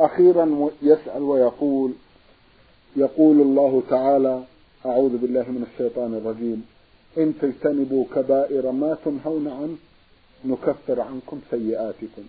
أخيرا 0.00 0.70
يسأل 0.82 1.22
ويقول 1.22 1.92
يقول 2.96 3.40
الله 3.40 3.82
تعالى 3.90 4.42
أعوذ 4.86 5.16
بالله 5.16 5.42
من 5.42 5.66
الشيطان 5.72 6.14
الرجيم. 6.14 6.64
إن 7.18 7.34
تجتنبوا 7.40 8.04
كبائر 8.14 8.70
ما 8.70 8.96
تنهون 9.04 9.48
عنه 9.48 9.76
نكفر 10.44 11.00
عنكم 11.00 11.40
سيئاتكم. 11.50 12.22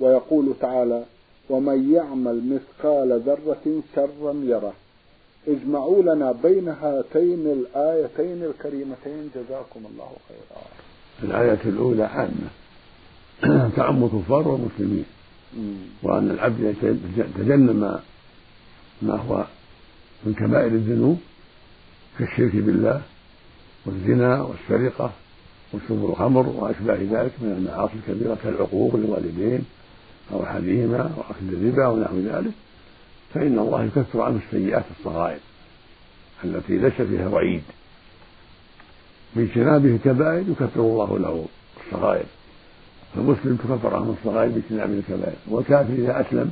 ويقول 0.00 0.54
تعالى 0.60 1.04
ومن 1.50 1.92
يعمل 1.94 2.42
مثقال 2.54 3.20
ذرة 3.20 3.82
شرا 3.94 4.32
يره. 4.44 4.72
اجمعوا 5.48 6.02
لنا 6.02 6.32
بين 6.32 6.68
هاتين 6.68 7.46
الآيتين 7.46 8.44
الكريمتين. 8.44 9.30
جزاكم 9.34 9.80
الله 9.92 10.12
خيرا. 10.28 10.62
الآية 11.22 11.60
الأولى 11.64 12.04
عامة. 12.04 12.50
تعم 13.76 14.04
الكفار 14.04 14.48
والمسلمين 14.48 15.04
وأن 16.02 16.30
العبد 16.30 16.74
يتجنب 17.16 17.76
ما 17.76 18.00
ما 19.02 19.16
هو 19.16 19.44
من 20.24 20.34
كبائر 20.34 20.66
الذنوب 20.66 21.18
كالشرك 22.18 22.56
بالله 22.56 23.02
والزنا 23.86 24.42
والسرقة 24.42 25.10
وشرب 25.74 26.10
الخمر 26.10 26.48
وأشباه 26.48 26.96
ذلك 26.96 27.32
من 27.40 27.52
المعاصي 27.58 27.92
الكبيرة 27.94 28.38
كالعقوق 28.42 28.96
للوالدين. 28.96 29.64
أو 30.32 30.44
أحدهما 30.44 31.10
وأكل 31.16 31.54
الربا 31.54 31.86
ونحو 31.86 32.18
ذلك 32.18 32.52
فإن 33.34 33.58
الله 33.58 33.84
يكفر 33.84 34.20
عنه 34.20 34.40
السيئات 34.46 34.84
الصغائر 34.98 35.38
التي 36.44 36.78
ليس 36.78 36.92
فيها 36.92 37.28
وعيد. 37.28 37.62
باجتنابه 39.36 39.88
الكبائر 39.88 40.44
يكفر 40.48 40.80
الله 40.80 41.18
له 41.18 41.46
الصغائر. 41.86 42.24
فالمسلم 43.14 43.56
تكفر 43.56 43.96
عنه 43.96 44.16
الصغائر 44.18 44.50
باجتنابه 44.50 44.94
الكبائر. 44.94 45.36
والكافر 45.48 45.92
إذا 45.92 46.20
أسلم 46.20 46.50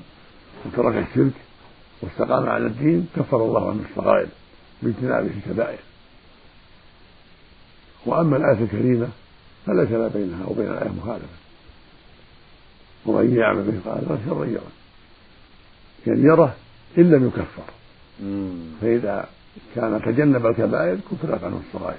وترك 0.66 1.06
الشرك 1.08 1.32
واستقام 2.02 2.48
على 2.48 2.66
الدين 2.66 3.08
كفر 3.16 3.44
الله 3.44 3.70
عنه 3.70 3.80
الصغائر 3.90 4.28
باجتنابه 4.82 5.30
الكبائر. 5.36 5.78
وأما 8.06 8.36
الآية 8.36 8.64
الكريمة 8.64 9.08
فليس 9.66 9.88
بينها 9.88 10.46
وبين 10.46 10.68
الآية 10.68 10.88
مخالفة 10.88 11.47
ومن 13.06 13.36
يعمل 13.36 13.64
مثقال 13.66 14.04
ذرة 14.04 14.18
شرا 14.26 14.44
يره 14.44 14.72
يعني 16.06 16.22
يره 16.22 16.54
إن 16.98 17.10
لم 17.10 17.26
يكفر. 17.26 17.62
فإذا 18.80 19.26
كان 19.74 20.02
تجنب 20.02 20.46
الكبائر 20.46 20.98
كفرت 21.10 21.44
عنه 21.44 21.60
الصغائر. 21.66 21.98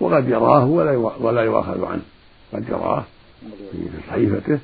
وقد 0.00 0.28
يراه 0.28 0.64
ولا 0.64 0.96
ولا 0.96 1.42
يؤاخذ 1.42 1.84
عنه. 1.84 2.02
قد 2.52 2.68
يراه 2.68 3.04
في 3.72 3.78
صحيفته 4.08 4.58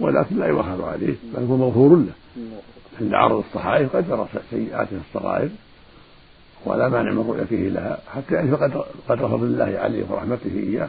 ولكن 0.00 0.38
لا 0.38 0.46
يؤاخذ 0.46 0.82
عليه 0.82 1.14
بل 1.34 1.44
هو 1.44 1.56
مغفور 1.56 1.96
له. 1.96 2.12
عند 3.00 3.14
عرض 3.14 3.44
الصحائف 3.48 3.96
قد 3.96 4.08
يرى 4.08 4.28
سيئاته 4.50 4.98
الصغائر 5.08 5.48
ولا 6.64 6.88
مانع 6.88 7.12
من 7.12 7.24
رؤيته 7.28 7.56
لها. 7.56 7.98
حتى 8.14 8.34
يعني 8.34 8.50
فقد 8.50 8.84
قدر 9.08 9.28
فضل 9.28 9.46
الله 9.46 9.78
عليه 9.78 10.04
ورحمته 10.10 10.50
إياه. 10.56 10.88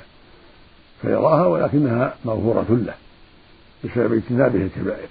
فيراها 1.01 1.47
ولكنها 1.47 2.15
مغفورة 2.25 2.65
له. 2.69 2.93
بسبب 3.83 4.13
اجتنابه 4.13 4.61
الكبائر. 4.63 5.09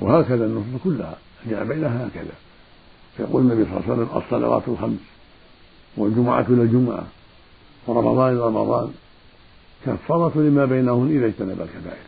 وهكذا 0.00 0.46
النصوص 0.46 0.82
كلها 0.84 1.18
جاء 1.50 1.64
بينها 1.64 2.06
هكذا. 2.06 2.34
يقول 3.18 3.42
النبي 3.42 3.64
صلى 3.64 3.72
الله 3.72 3.82
عليه 3.92 4.02
وسلم 4.02 4.22
الصلوات 4.22 4.62
الخمس 4.68 5.00
والجمعة 5.96 6.46
إلى 6.48 6.62
الجمعة 6.62 7.06
ورمضان 7.86 8.32
إلى 8.32 8.40
رمضان 8.40 8.92
كفارة 9.86 10.32
لما 10.38 10.64
بينهن 10.64 11.10
إذا 11.10 11.26
اجتنب 11.26 11.60
الكبائر. 11.60 12.06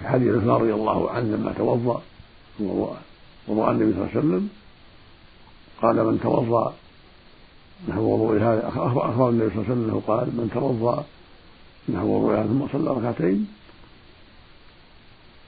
في 0.00 0.08
حديث 0.08 0.34
عثمان 0.34 0.56
رضي 0.56 0.74
الله 0.74 1.10
عنه 1.10 1.36
لما 1.36 1.52
توضأ 1.52 2.02
وضوء 2.60 3.70
النبي 3.70 3.92
صلى 3.92 4.02
الله 4.02 4.10
عليه 4.14 4.18
وسلم 4.18 4.48
قال 5.82 6.04
من 6.06 6.20
توضأ 6.22 6.74
نحو 7.88 8.00
وضوء 8.00 8.36
هذا 8.36 8.68
أخبر 8.68 9.28
النبي 9.28 9.50
صلى 9.50 9.62
الله 9.62 9.64
عليه 9.64 9.72
وسلم 9.72 9.84
أنه 9.84 10.02
قال 10.06 10.26
من 10.26 10.50
توضأ 10.54 11.04
نحو 11.94 12.30
هذا 12.30 12.46
ثم 12.46 12.68
صلى 12.72 12.90
ركعتين. 12.90 13.48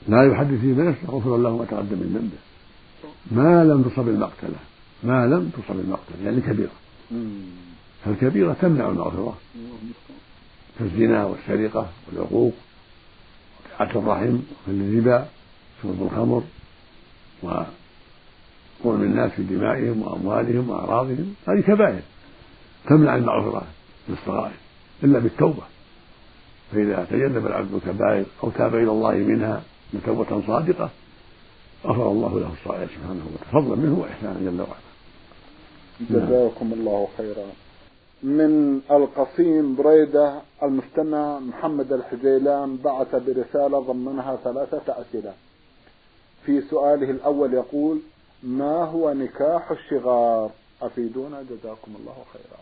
لا 0.09 0.33
يحدث 0.33 0.61
فيه 0.61 0.73
بنفسه 0.73 1.09
غفر 1.09 1.37
الله 1.37 1.57
ما 1.57 1.65
تقدم 1.65 1.97
من 1.99 2.13
ذنبه. 2.17 2.39
ما 3.43 3.65
لم 3.65 3.83
تصب 3.83 4.09
المقتلة. 4.09 4.59
ما 5.03 5.27
لم 5.27 5.51
تصب 5.51 5.81
المقتلة. 5.81 6.25
يعني 6.25 6.41
كبيرة. 6.41 6.71
فالكبيرة 8.05 8.57
تمنع 8.61 8.89
المغفرة. 8.89 9.39
كالزنا 10.79 11.25
والسرقة 11.25 11.89
والعقوق 12.09 12.53
وقطيعة 13.81 14.03
الرحم 14.03 14.39
والربا 14.67 15.29
شرب 15.83 16.03
الخمر 16.03 16.43
وظلم 17.43 19.03
الناس 19.03 19.31
في 19.33 19.43
دمائهم 19.43 20.03
وأموالهم 20.03 20.71
وأعراضهم. 20.71 21.35
هذه 21.49 21.61
كبائر 21.61 22.03
تمنع 22.89 23.17
المغفرة 23.17 23.67
للصغائر 24.09 24.55
إلا 25.05 25.19
بالتوبة. 25.19 25.63
فإذا 26.73 27.07
تجنب 27.11 27.47
العبد 27.47 27.75
الكبائر 27.75 28.25
أو 28.45 28.51
تاب 28.51 28.75
إلى 28.75 28.91
الله 28.91 29.15
منها 29.15 29.63
توبة 30.07 30.47
صادقة 30.47 30.91
غفر 31.87 32.11
الله 32.11 32.41
له 32.41 32.53
الصالح 32.53 32.91
سبحانه 32.95 33.27
وتعالى. 33.35 33.67
فضلا 33.67 33.77
منه 33.77 33.99
وإحسانا 34.01 34.51
جل 34.51 34.61
وعلا. 34.61 34.93
جزاكم 36.11 36.73
الله 36.73 37.09
خيرا. 37.17 37.47
من 38.23 38.81
القصيم 38.91 39.77
بريدة 39.77 40.41
المستمع 40.63 41.39
محمد 41.39 41.93
الحجيلان 41.93 42.77
بعث 42.77 43.15
برسالة 43.15 43.81
ضمنها 43.81 44.37
ثلاثة 44.45 45.01
أسئلة. 45.01 45.33
في 46.47 46.61
سؤاله 46.61 47.11
الأول 47.11 47.55
يقول 47.55 48.01
ما 48.43 48.85
هو 48.85 49.13
نكاح 49.13 49.71
الشغار؟ 49.71 50.51
أفيدونا 50.83 51.43
جزاكم 51.43 51.93
الله 52.01 52.17
خيرا. 52.33 52.61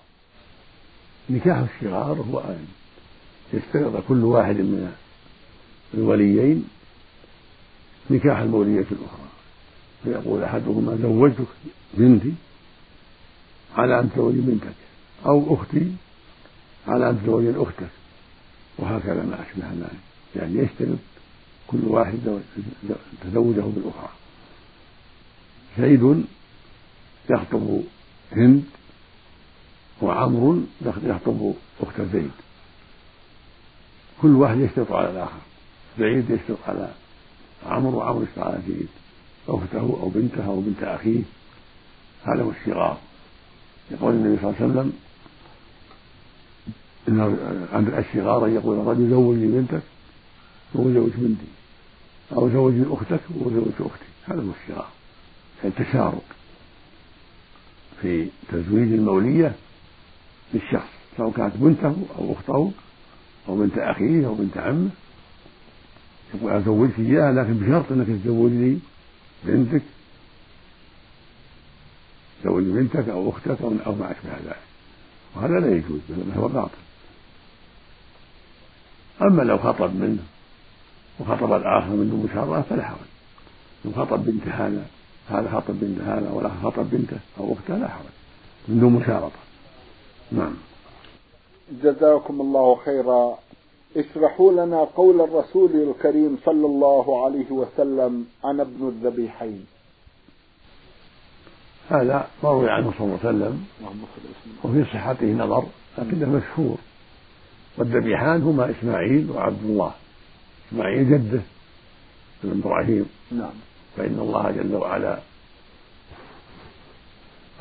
نكاح 1.30 1.58
الشغار 1.58 2.16
هو 2.32 2.38
أن 2.38 2.66
يشترط 3.52 4.04
كل 4.08 4.24
واحد 4.24 4.54
من 4.56 4.92
الوليين 5.94 6.68
نكاح 8.10 8.38
المولية 8.38 8.86
الأخرى. 8.92 9.28
فيقول 10.04 10.42
أحدهما 10.42 10.98
زوجتك 11.02 11.46
بنتي 11.94 12.32
على 13.76 14.00
أن 14.00 14.10
تزوجي 14.12 14.40
بنتك 14.40 14.74
أو 15.26 15.54
أختي 15.54 15.92
على 16.88 17.10
أن 17.10 17.22
تزوجي 17.22 17.62
أختك 17.62 17.90
وهكذا 18.78 19.22
ما 19.22 19.42
أشبه 19.42 19.70
ذلك. 19.70 20.00
يعني 20.36 20.58
يشترط 20.58 20.98
كل 21.66 21.78
واحد 21.84 22.18
تزوجه 23.22 23.60
بالأخرى. 23.60 24.10
زيد 25.78 26.24
يخطب 27.30 27.82
هند 28.32 28.64
وعمر 30.02 30.60
يخطب 30.82 31.54
أخت 31.80 32.00
زيد. 32.12 32.30
كل 34.22 34.34
واحد 34.34 34.58
يشترط 34.58 34.92
على 34.92 35.10
الآخر. 35.10 35.40
زيد 35.98 36.30
يشترط 36.30 36.58
على 36.68 36.90
عمرو 37.66 37.98
وعمرو 37.98 38.22
يشترط 38.22 38.46
على 38.46 38.58
زيد 38.68 38.88
أخته 39.48 39.80
أو 39.80 40.08
بنته 40.08 40.46
أو 40.46 40.60
بنت 40.60 40.82
أخيه. 40.82 41.22
هذا 42.24 42.42
هو 42.42 42.50
الشغار 42.50 42.98
يقول 43.90 44.14
النبي 44.14 44.42
صلى 44.42 44.50
الله 44.50 44.60
عليه 44.60 44.70
وسلم 44.70 44.92
إن 47.08 47.98
الشغار 47.98 48.46
أن 48.46 48.54
يقول 48.54 48.80
الرجل 48.80 49.10
زوجني 49.10 49.46
بنتك 49.46 49.82
وزوج 50.74 51.10
بنتي 51.16 51.46
أو 52.32 52.50
زوجني 52.50 52.84
أختك 52.90 53.20
وزوج 53.40 53.72
أختي. 53.80 54.04
هذا 54.24 54.42
هو 54.42 54.50
الشغار 54.62 54.88
يعني 55.64 55.74
التشارك 55.78 56.22
في 58.02 58.28
تزويج 58.48 58.92
المولية 58.92 59.54
للشخص 60.54 60.88
سواء 61.16 61.30
كانت 61.30 61.56
بنته 61.56 61.96
أو 62.18 62.32
أخته 62.32 62.72
أو 63.48 63.56
بنت 63.56 63.78
أخيه 63.78 64.26
أو 64.26 64.34
بنت 64.34 64.56
عمه. 64.56 64.90
يقول 66.34 66.52
أزوجك 66.52 66.98
إياها 66.98 67.32
لكن 67.32 67.54
بشرط 67.54 67.92
أنك 67.92 68.06
تزوجني 68.06 68.78
بنتك 69.44 69.82
زوج 72.44 72.64
بنتك 72.64 73.08
أو 73.08 73.30
أختك 73.30 73.62
أو 73.62 73.94
ما 73.94 74.12
أشبه 74.12 74.30
ذلك. 74.46 74.56
وهذا 75.36 75.60
لا 75.60 75.76
يجوز 75.76 76.00
بل 76.08 76.32
هو 76.36 76.48
باطل. 76.48 76.70
أما 79.22 79.42
لو 79.42 79.58
خطب 79.58 79.94
منه 79.94 80.22
وخطب 81.20 81.52
الآخر 81.52 81.88
من 81.88 82.10
دون 82.10 82.30
مشارطة 82.30 82.62
فلا 82.62 82.84
حرج. 82.84 82.98
لو 83.84 83.92
خطب 83.92 84.24
بنت 84.24 84.48
هذا 84.48 84.86
هذا 85.30 85.50
خطب 85.50 85.74
بنت 85.80 86.00
هذا 86.00 86.30
ولا 86.30 86.50
خطب 86.62 86.90
بنته 86.90 87.18
أو 87.38 87.52
أخته 87.52 87.76
لا 87.78 87.88
حرج. 87.88 88.04
من 88.68 88.80
دون 88.80 88.92
مشارطة. 88.92 89.38
نعم. 90.32 90.54
جزاكم 91.82 92.40
الله 92.40 92.76
خيرا. 92.84 93.38
اشرحوا 93.96 94.52
لنا 94.52 94.84
قول 94.84 95.20
الرسول 95.20 95.70
الكريم 95.70 96.38
صلى 96.44 96.66
الله 96.66 97.24
عليه 97.24 97.50
وسلم 97.50 98.26
أنا 98.44 98.62
ابن 98.62 98.88
الذبيحين. 98.88 99.66
هذا 101.88 102.28
مروي 102.44 102.70
عنه 102.70 102.92
صلى 102.98 103.06
الله 103.06 103.18
عليه 103.24 103.28
وسلم 103.28 103.64
وفي 104.64 104.84
صحته 104.84 105.26
نظر 105.26 105.64
لكنه 105.98 106.28
مشهور. 106.28 106.76
والذبيحان 107.78 108.42
هما 108.42 108.70
إسماعيل 108.70 109.30
وعبد 109.30 109.64
الله. 109.64 109.92
إسماعيل 110.68 111.10
جده 111.10 111.42
ابن 112.44 112.60
إبراهيم. 112.60 113.06
نعم. 113.32 113.52
فإن 113.96 114.18
الله 114.20 114.50
جل 114.50 114.74
وعلا 114.74 115.18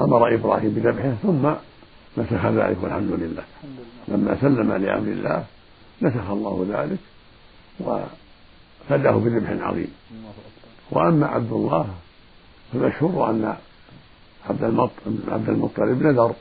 أمر 0.01 0.33
إبراهيم 0.33 0.69
بذبحه 0.69 1.13
ثم 1.23 1.53
نسخ 2.19 2.45
ذلك 2.45 2.77
والحمد 2.83 3.11
لله. 3.11 3.43
لما 4.07 4.37
سلم 4.41 4.73
لأمر 4.73 5.07
الله 5.07 5.45
نسخ 6.01 6.29
الله 6.29 6.65
ذلك 6.69 6.99
وفداه 7.79 9.11
بذبح 9.11 9.49
عظيم. 9.67 9.93
وأما 10.91 11.27
عبد 11.27 11.51
الله 11.51 11.85
فالمشهور 12.73 13.29
أن 13.29 13.55
عبد 14.49 14.63
عبد 15.27 15.49
المطلب 15.49 16.03
نذر 16.03 16.33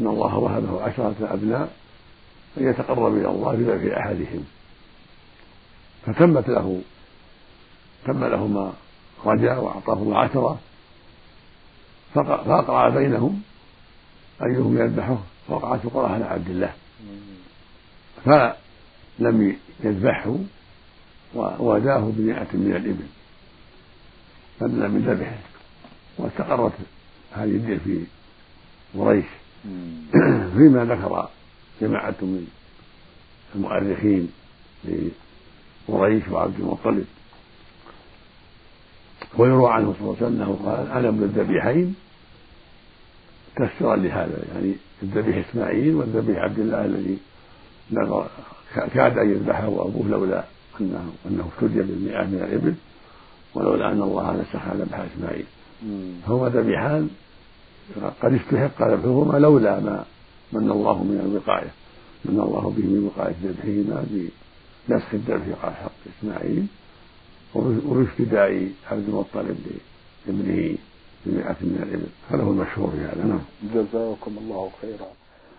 أن 0.00 0.06
الله 0.06 0.38
وهبه 0.38 0.82
عشرة 0.82 1.14
أبناء 1.20 1.72
أن 2.58 2.68
يتقرب 2.68 3.16
إلى 3.16 3.28
الله 3.28 3.52
بذبح 3.52 3.96
أحدهم. 3.98 4.44
فتمت 6.06 6.48
له 6.48 6.80
تم 8.06 8.24
له 8.24 8.46
ما 8.46 8.72
رجا 9.26 9.56
وأعطاه 9.56 10.18
عشرة 10.18 10.58
فأقرع 12.14 12.88
بينهم 12.88 13.42
أيهم 14.42 14.78
يذبحه 14.78 15.18
فوقع 15.48 15.76
فقراء 15.76 16.12
على 16.12 16.24
عبد 16.24 16.48
الله. 16.48 16.72
فلم 18.24 19.56
يذبحه 19.84 20.36
ووداه 21.34 22.12
بمئة 22.16 22.48
من 22.52 22.76
الإبل. 22.76 23.06
بدلا 24.60 24.88
من 24.88 25.00
ذبحه. 25.00 25.38
واستقرت 26.18 26.72
هذه 27.32 27.44
الدين 27.44 27.78
في 27.78 28.04
قريش. 28.98 29.24
فيما 30.56 30.84
ذكر 30.84 31.28
جماعة 31.80 32.14
من 32.22 32.46
المؤرخين 33.54 34.32
لقريش 34.84 36.28
وعبد 36.28 36.60
المطلب. 36.60 37.06
ويروى 39.38 39.72
عنه 39.72 39.94
صلى 39.98 40.00
الله 40.00 40.16
عليه 40.16 40.26
وسلم 40.26 40.42
انه 40.42 40.60
قال 40.64 40.90
أنا 40.90 41.08
ابن 41.08 41.22
الذبيحين. 41.22 41.94
تفسيرا 43.66 43.96
لهذا 43.96 44.38
يعني 44.54 44.74
الذبيح 45.02 45.48
إسماعيل 45.48 45.94
والذبيح 45.94 46.38
عبد 46.38 46.58
الله 46.58 46.84
الذي 46.84 47.18
كاد 48.94 49.18
أن 49.18 49.30
يذبحه 49.30 49.66
أبوه 49.66 50.08
لولا 50.08 50.44
أنه 50.80 51.12
أنه 51.26 51.48
افتدي 51.56 51.82
بالمئة 51.82 52.22
من 52.22 52.42
الإبل 52.48 52.74
ولولا 53.54 53.92
أن 53.92 54.02
الله 54.02 54.32
نسخ 54.32 54.74
ذبح 54.74 54.98
إسماعيل. 55.14 55.44
فهما 56.26 56.48
ذبيحان 56.48 57.10
قد 58.22 58.34
استحق 58.34 58.82
ذبحهما 58.82 59.38
لولا 59.38 59.80
ما 59.80 60.04
من 60.52 60.70
الله 60.70 61.04
من 61.04 61.20
الوقاية 61.30 61.70
من 62.24 62.40
الله 62.40 62.74
به 62.76 62.84
من 62.84 63.10
وقاية 63.16 63.34
ذبحهما 63.44 64.06
بنسخ 64.88 65.14
الذبح 65.14 65.64
على 65.64 65.74
حق 65.74 65.92
إسماعيل 66.18 66.66
وافتداء 67.54 68.68
عبد 68.90 69.08
المطلب 69.08 69.58
لابنه 70.26 70.76
بمئة 71.26 71.56
من 71.60 71.80
الإبل. 71.82 72.06
هذا 72.30 72.42
هو 72.42 72.50
المشهور 72.50 72.90
في 72.90 72.98
هذا 72.98 73.24
نعم. 73.24 73.40
جزاكم 73.74 74.38
الله 74.38 74.70
خيرا. 74.82 75.06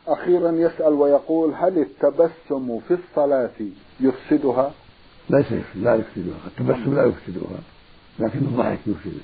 أخيرا 0.08 0.52
يسأل 0.52 0.94
ويقول 0.94 1.54
هل 1.54 1.78
التبسم 1.78 2.80
في 2.80 2.94
الصلاة 2.94 3.52
يفسدها؟ 4.00 4.72
ليس 5.30 5.46
لا 5.76 5.96
يفسدها. 5.96 6.38
التبسم 6.48 6.96
لا 6.96 7.06
يفسدها 7.06 7.60
لكن 8.20 8.40
الضحك 8.40 8.80
يفسد. 8.88 9.22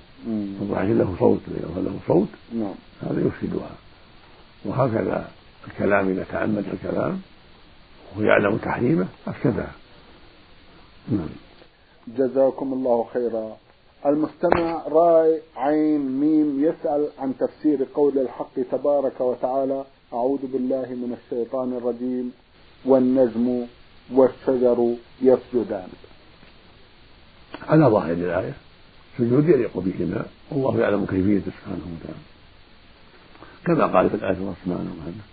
الضحك 0.61 0.89
له 0.89 1.15
صوت 1.19 1.39
له 1.47 1.99
صوت 2.07 2.27
نعم. 2.53 2.75
هذا 3.01 3.27
يفسدها. 3.27 3.69
وهكذا 4.65 5.29
الكلام 5.67 6.09
إذا 6.09 6.25
تعمد 6.31 6.65
الكلام 6.73 7.21
ويعلم 8.17 8.57
تحريمه 8.57 9.07
أفسدها. 9.27 9.71
نعم. 11.11 11.29
جزاكم 12.07 12.73
الله 12.73 13.07
خيرا. 13.13 13.57
المستمع 14.05 14.87
راي 14.87 15.41
عين 15.55 16.16
يسأل 16.79 17.07
عن 17.19 17.33
تفسير 17.37 17.87
قول 17.93 18.17
الحق 18.17 18.55
تبارك 18.71 19.21
وتعالى 19.21 19.85
أعوذ 20.13 20.39
بالله 20.53 20.85
من 20.89 21.17
الشيطان 21.17 21.73
الرجيم 21.73 22.31
والنجم 22.85 23.65
والشجر 24.13 24.95
يسجدان. 25.21 25.87
على 27.67 27.85
ظاهر 27.85 28.11
الآية 28.11 28.53
سجود 29.17 29.49
يليق 29.49 29.77
بهما 29.77 30.25
والله 30.51 30.79
يعلم 30.79 31.05
كيفيته 31.05 31.51
سبحانه 31.51 31.85
وتعالى. 31.93 32.23
كما 33.65 33.85
قال 33.97 34.09
في 34.09 34.15
الآية 34.15 34.33
سبحانه 34.33 34.91
وتعالى 34.97 35.23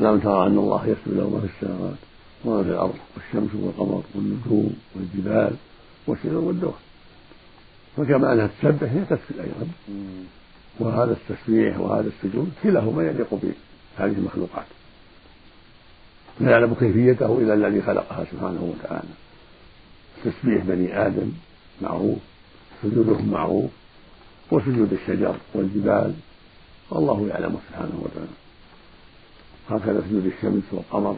ألم 0.00 0.20
ترى 0.20 0.46
أن 0.46 0.58
الله 0.58 0.86
يسجد 0.86 1.18
له 1.18 1.30
ما 1.30 1.40
في 1.40 1.46
السماوات 1.46 1.98
وما 2.44 2.62
في 2.62 2.68
الأرض 2.68 2.94
والشمس 3.16 3.54
والقمر 3.54 4.02
والنجوم 4.14 4.76
والجبال 4.96 5.56
والشجر 6.06 6.38
والدواب. 6.38 6.74
فكما 7.96 8.32
أنها 8.32 8.46
تسبح 8.46 8.92
هي 8.92 9.04
تسجد 9.04 9.38
أيضا. 9.40 9.66
وهذا 10.82 11.12
التسبيح 11.12 11.80
وهذا 11.80 12.08
السجود 12.08 12.52
كلاهما 12.62 13.02
يليق 13.02 13.34
بهذه 13.34 14.12
المخلوقات. 14.12 14.66
لا 16.40 16.50
يعلم 16.50 16.74
كيفيته 16.74 17.38
إلا 17.38 17.54
الذي 17.54 17.82
خلقها 17.82 18.24
سبحانه 18.32 18.74
وتعالى. 18.74 19.08
تسبيح 20.24 20.64
بني 20.64 21.06
آدم 21.06 21.32
معروف 21.82 22.18
سجودهم 22.82 23.30
معروف 23.30 23.70
وسجود 24.50 24.92
الشجر 24.92 25.36
والجبال 25.54 26.14
والله 26.90 27.28
يعلم 27.28 27.58
سبحانه 27.68 28.02
وتعالى. 28.02 28.36
هكذا 29.70 30.04
سجود 30.08 30.26
الشمس 30.26 30.62
والقمر 30.72 31.16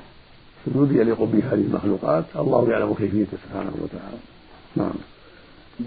سجود 0.66 0.92
يليق 0.92 1.22
بهذه 1.22 1.55
المخلوقات 1.55 2.24
الله 2.37 2.70
يعلم 2.70 2.94
كيفيته 2.94 3.37
سبحانه 3.48 3.72
وتعالى. 3.83 4.18
نعم. 4.77 4.94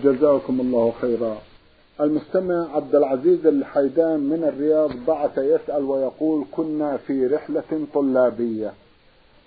جزاكم 0.04 0.62
الله 0.62 0.94
خيرا. 1.02 1.38
المستمع 2.02 2.76
عبد 2.76 2.96
العزيز 2.96 3.46
الحيدان 3.46 4.20
من 4.20 4.44
الرياض 4.44 4.92
بعث 5.08 5.38
يسأل 5.38 5.84
ويقول 5.84 6.46
كنا 6.52 6.98
في 6.98 7.28
رحلة 7.28 7.88
طلابية 7.94 8.74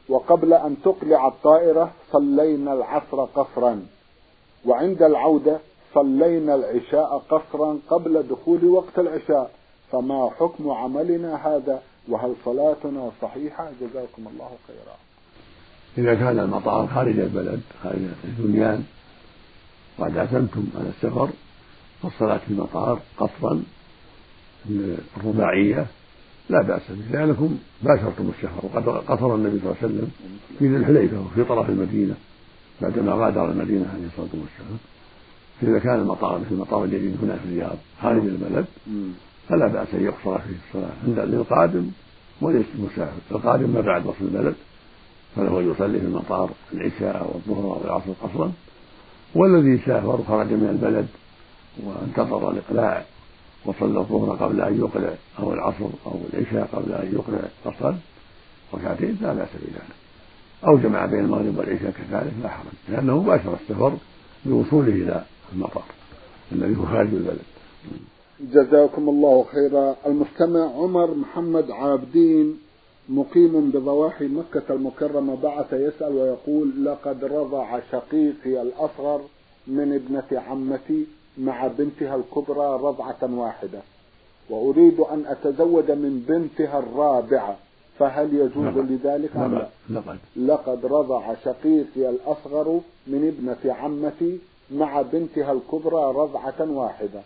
وقبل 0.08 0.54
أن 0.54 0.76
تقلع 0.84 1.28
الطائرة 1.28 1.92
صلينا 2.12 2.72
العصر 2.72 3.24
قصرا 3.24 3.86
وعند 4.66 5.02
العودة 5.02 5.58
صلينا 5.94 6.54
العشاء 6.54 7.22
قصرا 7.30 7.78
قبل 7.88 8.22
دخول 8.22 8.64
وقت 8.64 8.98
العشاء 8.98 9.50
فما 9.92 10.30
حكم 10.40 10.70
عملنا 10.70 11.46
هذا؟ 11.46 11.82
وهل 12.08 12.34
صلاتنا 12.44 13.10
صحيحة؟ 13.22 13.70
جزاكم 13.80 14.28
الله 14.32 14.50
خيرا. 14.66 14.96
إذا 15.98 16.14
كان 16.14 16.38
المطار 16.38 16.86
خارج 16.86 17.18
البلد 17.18 17.60
خارج 17.82 18.02
البنيان 18.24 18.84
وقد 19.98 20.18
عزمتم 20.18 20.64
على 20.78 20.88
السفر. 20.88 21.28
فالصلاة 22.02 22.38
في 22.38 22.50
المطار 22.50 23.00
قصرا 23.18 23.62
الرباعية 25.16 25.86
لا 26.50 26.62
بأس 26.62 26.82
به 26.90 27.18
لأنكم 27.18 27.58
باشرتم 27.82 28.30
السفر 28.30 28.66
وقد 28.66 28.88
قصر 28.88 29.34
النبي 29.34 29.58
صلى 29.58 29.70
الله 29.70 29.76
عليه 29.82 29.94
وسلم 29.94 30.10
في 30.58 30.68
ذي 30.68 30.76
الحليفة 30.76 31.20
وفي 31.20 31.44
طرف 31.44 31.70
المدينة 31.70 32.14
بعدما 32.82 33.12
غادر 33.12 33.50
المدينة 33.50 33.86
عليه 33.94 34.06
الصلاة 34.06 34.42
والسلام. 34.42 34.78
فإذا 35.60 35.78
كان 35.78 36.00
المطار 36.00 36.38
مثل 36.38 36.50
المطار 36.50 36.84
الجديد 36.84 37.16
هنا 37.22 37.36
في 37.36 37.44
الرياض 37.44 37.76
خارج 38.02 38.22
البلد 38.22 38.64
فلا 39.48 39.66
بأس 39.66 39.88
أن 39.94 40.04
يقصر 40.04 40.38
فيه 40.38 40.56
الصلاة. 40.68 40.92
عند 41.06 41.18
للقادم 41.18 41.90
وليس 42.40 42.66
المسافر 42.74 43.20
القادم 43.30 43.70
ما 43.70 43.80
بعد 43.80 44.06
وصل 44.06 44.24
البلد 44.24 44.54
فله 45.36 45.60
أن 45.60 45.70
يصلي 45.70 46.00
في 46.00 46.06
المطار 46.06 46.50
العشاء 46.72 47.30
والظهر 47.32 47.66
والعصر 47.66 48.12
قصرا. 48.22 48.52
والذي 49.34 49.78
سافر 49.78 50.20
خرج 50.28 50.52
من 50.52 50.68
البلد 50.70 51.06
وانتظر 51.84 52.50
الإقلاع 52.50 53.04
وصلى 53.66 53.98
الظهر 53.98 54.36
قبل 54.36 54.60
أن 54.60 54.78
يقلع 54.78 55.14
أو 55.38 55.52
العصر 55.52 55.88
أو 56.06 56.14
العشاء 56.32 56.68
قبل 56.72 56.92
أن 56.92 57.12
يقلع 57.12 57.48
فصل 57.64 57.94
ركعتين 58.74 59.18
لا 59.20 59.32
بأس 59.32 59.48
بذلك. 59.54 59.94
أو 60.66 60.78
جمع 60.78 61.06
بين 61.06 61.20
المغرب 61.20 61.58
والعشاء 61.58 61.90
كذلك 61.90 62.32
لا 62.42 62.48
حرج. 62.48 62.66
لأنه 62.88 63.20
باشر 63.20 63.54
السفر 63.62 63.92
بوصوله 64.44 64.92
إلى 64.92 65.24
المطار 65.52 65.84
الذي 66.52 66.76
هو 66.76 66.86
خارج 66.86 67.14
البلد. 67.14 67.42
جزاكم 68.40 69.08
الله 69.08 69.44
خيرا. 69.44 69.96
المستمع 70.06 70.60
عمر 70.60 71.14
محمد 71.14 71.70
عابدين 71.70 72.58
مقيم 73.08 73.70
بضواحي 73.70 74.28
مكة 74.28 74.74
المكرمة 74.74 75.36
بعث 75.36 75.72
يسأل 75.72 76.12
ويقول 76.12 76.84
لقد 76.84 77.24
رضع 77.24 77.80
شقيقي 77.92 78.62
الأصغر 78.62 79.20
من 79.66 79.92
ابنة 79.92 80.40
عمتي 80.40 81.06
مع 81.38 81.66
بنتها 81.66 82.16
الكبرى 82.16 82.78
رضعة 82.82 83.18
واحدة. 83.22 83.78
وأريد 84.50 85.00
أن 85.00 85.24
أتزوج 85.26 85.90
من 85.90 86.24
بنتها 86.28 86.78
الرابعة 86.78 87.56
فهل 87.98 88.34
يجوز 88.34 88.66
لقد. 88.66 88.90
لذلك؟ 88.92 89.36
أم 89.36 89.54
لا؟ 89.54 89.68
لقد 89.90 90.18
لقد 90.36 90.86
رضع 90.86 91.34
شقيقي 91.44 92.10
الأصغر 92.10 92.80
من 93.06 93.34
ابنة 93.36 93.74
عمتي 93.74 94.38
مع 94.70 95.02
بنتها 95.02 95.52
الكبرى 95.52 96.02
رضعة 96.16 96.70
واحدة. 96.70 97.20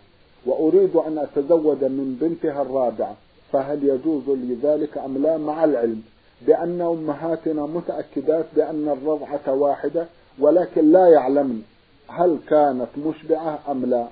وأريد 0.45 0.95
أن 0.95 1.17
أتزوج 1.17 1.83
من 1.83 2.17
بنتها 2.21 2.61
الرابعة 2.61 3.15
فهل 3.51 3.83
يجوز 3.83 4.29
لي 4.29 4.57
ذلك 4.63 4.97
أم 4.97 5.17
لا؟ 5.17 5.37
مع 5.37 5.63
العلم 5.63 6.01
بأن 6.47 6.81
أمهاتنا 6.81 7.65
متأكدات 7.65 8.45
بأن 8.55 8.89
الرضعة 8.89 9.53
واحدة 9.53 10.05
ولكن 10.39 10.91
لا 10.91 11.07
يعلمن 11.07 11.61
هل 12.07 12.37
كانت 12.49 12.87
مشبعة 12.97 13.59
أم 13.71 13.85
لا؟ 13.85 14.07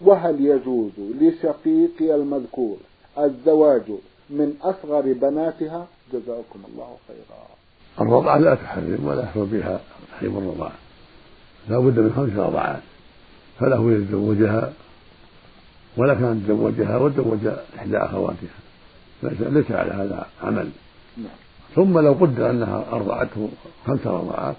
وهل 0.00 0.46
يجوز 0.46 0.92
لشقيقي 0.98 2.14
المذكور 2.14 2.76
الزواج 3.18 3.82
من 4.30 4.54
أصغر 4.62 5.12
بناتها؟ 5.12 5.86
جزاكم 6.12 6.60
الله 6.68 6.96
خيرا. 7.08 7.46
الرضعة 8.00 8.38
لا 8.38 8.54
تحرم 8.54 8.98
ولا 9.04 9.22
يحرم 9.22 9.44
بها 9.44 9.80
تحريم 10.12 10.38
الرضاعة 10.38 10.78
لا 11.68 11.78
بد 11.78 11.98
من 11.98 12.12
خمس 12.16 12.46
رضعات 12.46 12.82
فله 13.58 13.92
يتزوجها 13.92 14.72
ولا 15.96 16.14
كان 16.14 16.42
تزوجها 16.46 16.96
وتزوج 16.96 17.46
إحدى 17.78 17.96
أخواتها. 17.96 18.60
ليس 19.22 19.70
على 19.70 19.92
هذا 19.92 20.26
عمل. 20.42 20.68
نعم. 21.16 21.26
ثم 21.74 21.98
لو 21.98 22.12
قدر 22.12 22.50
أنها 22.50 22.84
أرضعته 22.92 23.48
خمس 23.86 24.06
رضعات 24.06 24.56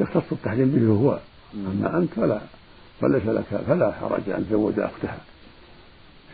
يختص 0.00 0.32
التحريم 0.32 0.68
به 0.68 0.92
هو. 0.92 1.18
أما 1.54 1.98
أنت 1.98 2.12
فلا 2.12 2.40
فليس 3.00 3.26
لك 3.26 3.44
فلا 3.68 3.92
حرج 3.92 4.28
أن 4.28 4.46
تزوج 4.48 4.78
أختها. 4.78 5.18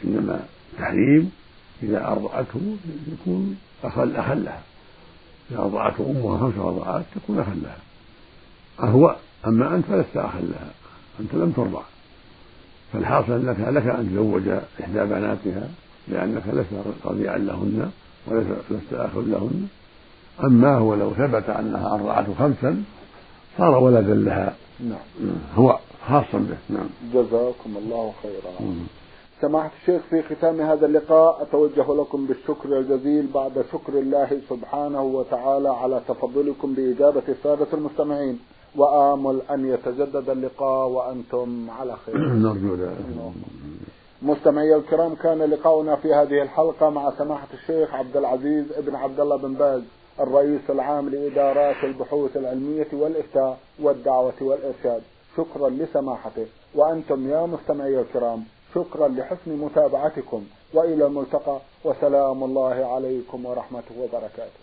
إنما 0.05 0.41
تحريم 0.79 1.33
إذا 1.83 2.07
أرضعته 2.07 2.77
يكون 3.13 3.57
أخل 3.85 4.17
أخا 4.17 4.35
لها. 4.35 4.63
إذا 5.51 5.59
أرضعته 5.59 6.11
أمها 6.11 6.39
خمس 6.39 6.55
رضعات 6.59 7.05
تكون 7.15 7.39
أخا 7.39 7.55
لها. 7.55 7.77
أهو 8.81 9.17
أما 9.47 9.75
أنت 9.75 9.87
فلست 9.87 10.17
أخا 10.17 10.41
لها 10.41 10.71
أنت 11.21 11.35
لم 11.35 11.53
ترضع. 11.57 11.83
فالحاصل 12.93 13.47
لك 13.47 13.57
لك 13.61 13.87
أن 13.87 14.11
تزوج 14.11 14.49
إحدى 14.81 15.05
بناتها 15.05 15.69
لأنك 16.09 16.43
لست 16.53 16.97
رضيعا 17.05 17.39
لهن 17.39 17.91
ولست 18.27 18.93
أخا 18.93 19.21
لهن. 19.21 19.69
أما 20.45 20.77
هو 20.77 20.95
لو 20.95 21.15
ثبت 21.15 21.51
أنها 21.51 21.95
أرضعته 21.95 22.35
خمسا 22.39 22.85
صار 23.59 23.79
ولدا 23.79 24.15
لها. 24.15 24.55
نعم. 24.81 25.37
هو 25.55 25.79
خاصا 26.09 26.39
به. 26.39 26.57
نعم. 26.77 26.89
جزاكم 27.15 27.77
الله 27.77 28.13
خيرا. 28.23 28.75
سماحة 29.41 29.71
الشيخ 29.81 30.03
في 30.11 30.23
ختام 30.23 30.61
هذا 30.61 30.87
اللقاء 30.87 31.43
أتوجه 31.43 31.95
لكم 31.95 32.27
بالشكر 32.27 32.79
الجزيل 32.79 33.27
بعد 33.35 33.65
شكر 33.73 33.93
الله 33.99 34.41
سبحانه 34.51 35.03
وتعالى 35.03 35.69
على 35.69 36.01
تفضلكم 36.09 36.75
بإجابة 36.75 37.23
السادة 37.29 37.67
المستمعين. 37.73 38.39
وآمل 38.77 39.41
أن 39.51 39.69
يتجدد 39.69 40.31
اللقاء 40.31 40.89
وأنتم 40.89 41.71
على 41.71 41.97
خير. 42.07 42.19
نرجو 42.45 42.75
ذلك. 42.75 43.33
مستمعي 44.23 44.75
الكرام 44.77 45.15
كان 45.15 45.39
لقاؤنا 45.39 45.97
في 45.97 46.15
هذه 46.15 46.43
الحلقة 46.43 46.91
مع 46.91 47.11
سماحة 47.19 47.49
الشيخ 47.55 47.95
عبد 47.95 48.17
العزيز 48.17 48.73
ابن 48.73 48.95
عبد 48.95 49.21
الله 49.21 49.37
بن 49.37 49.55
باز. 49.55 49.83
الرئيس 50.21 50.71
العام 50.71 51.09
لإدارات 51.09 51.85
البحوث 51.85 52.37
العلمية 52.37 52.89
والإفتاء 52.93 53.59
والدعوة 53.83 54.35
والإرشاد. 54.41 55.03
شكرا 55.37 55.69
لسماحته. 55.69 56.47
وأنتم 56.75 57.31
يا 57.31 57.47
مستمعي 57.47 58.01
الكرام 58.01 58.45
شكرا 58.75 59.09
لحسن 59.09 59.51
متابعتكم. 59.51 60.45
وإلى 60.75 61.07
الملتقى. 61.07 61.59
وسلام 61.85 62.45
الله 62.45 62.95
عليكم 62.95 63.47
ورحمته 63.47 63.95
وبركاته. 64.01 64.61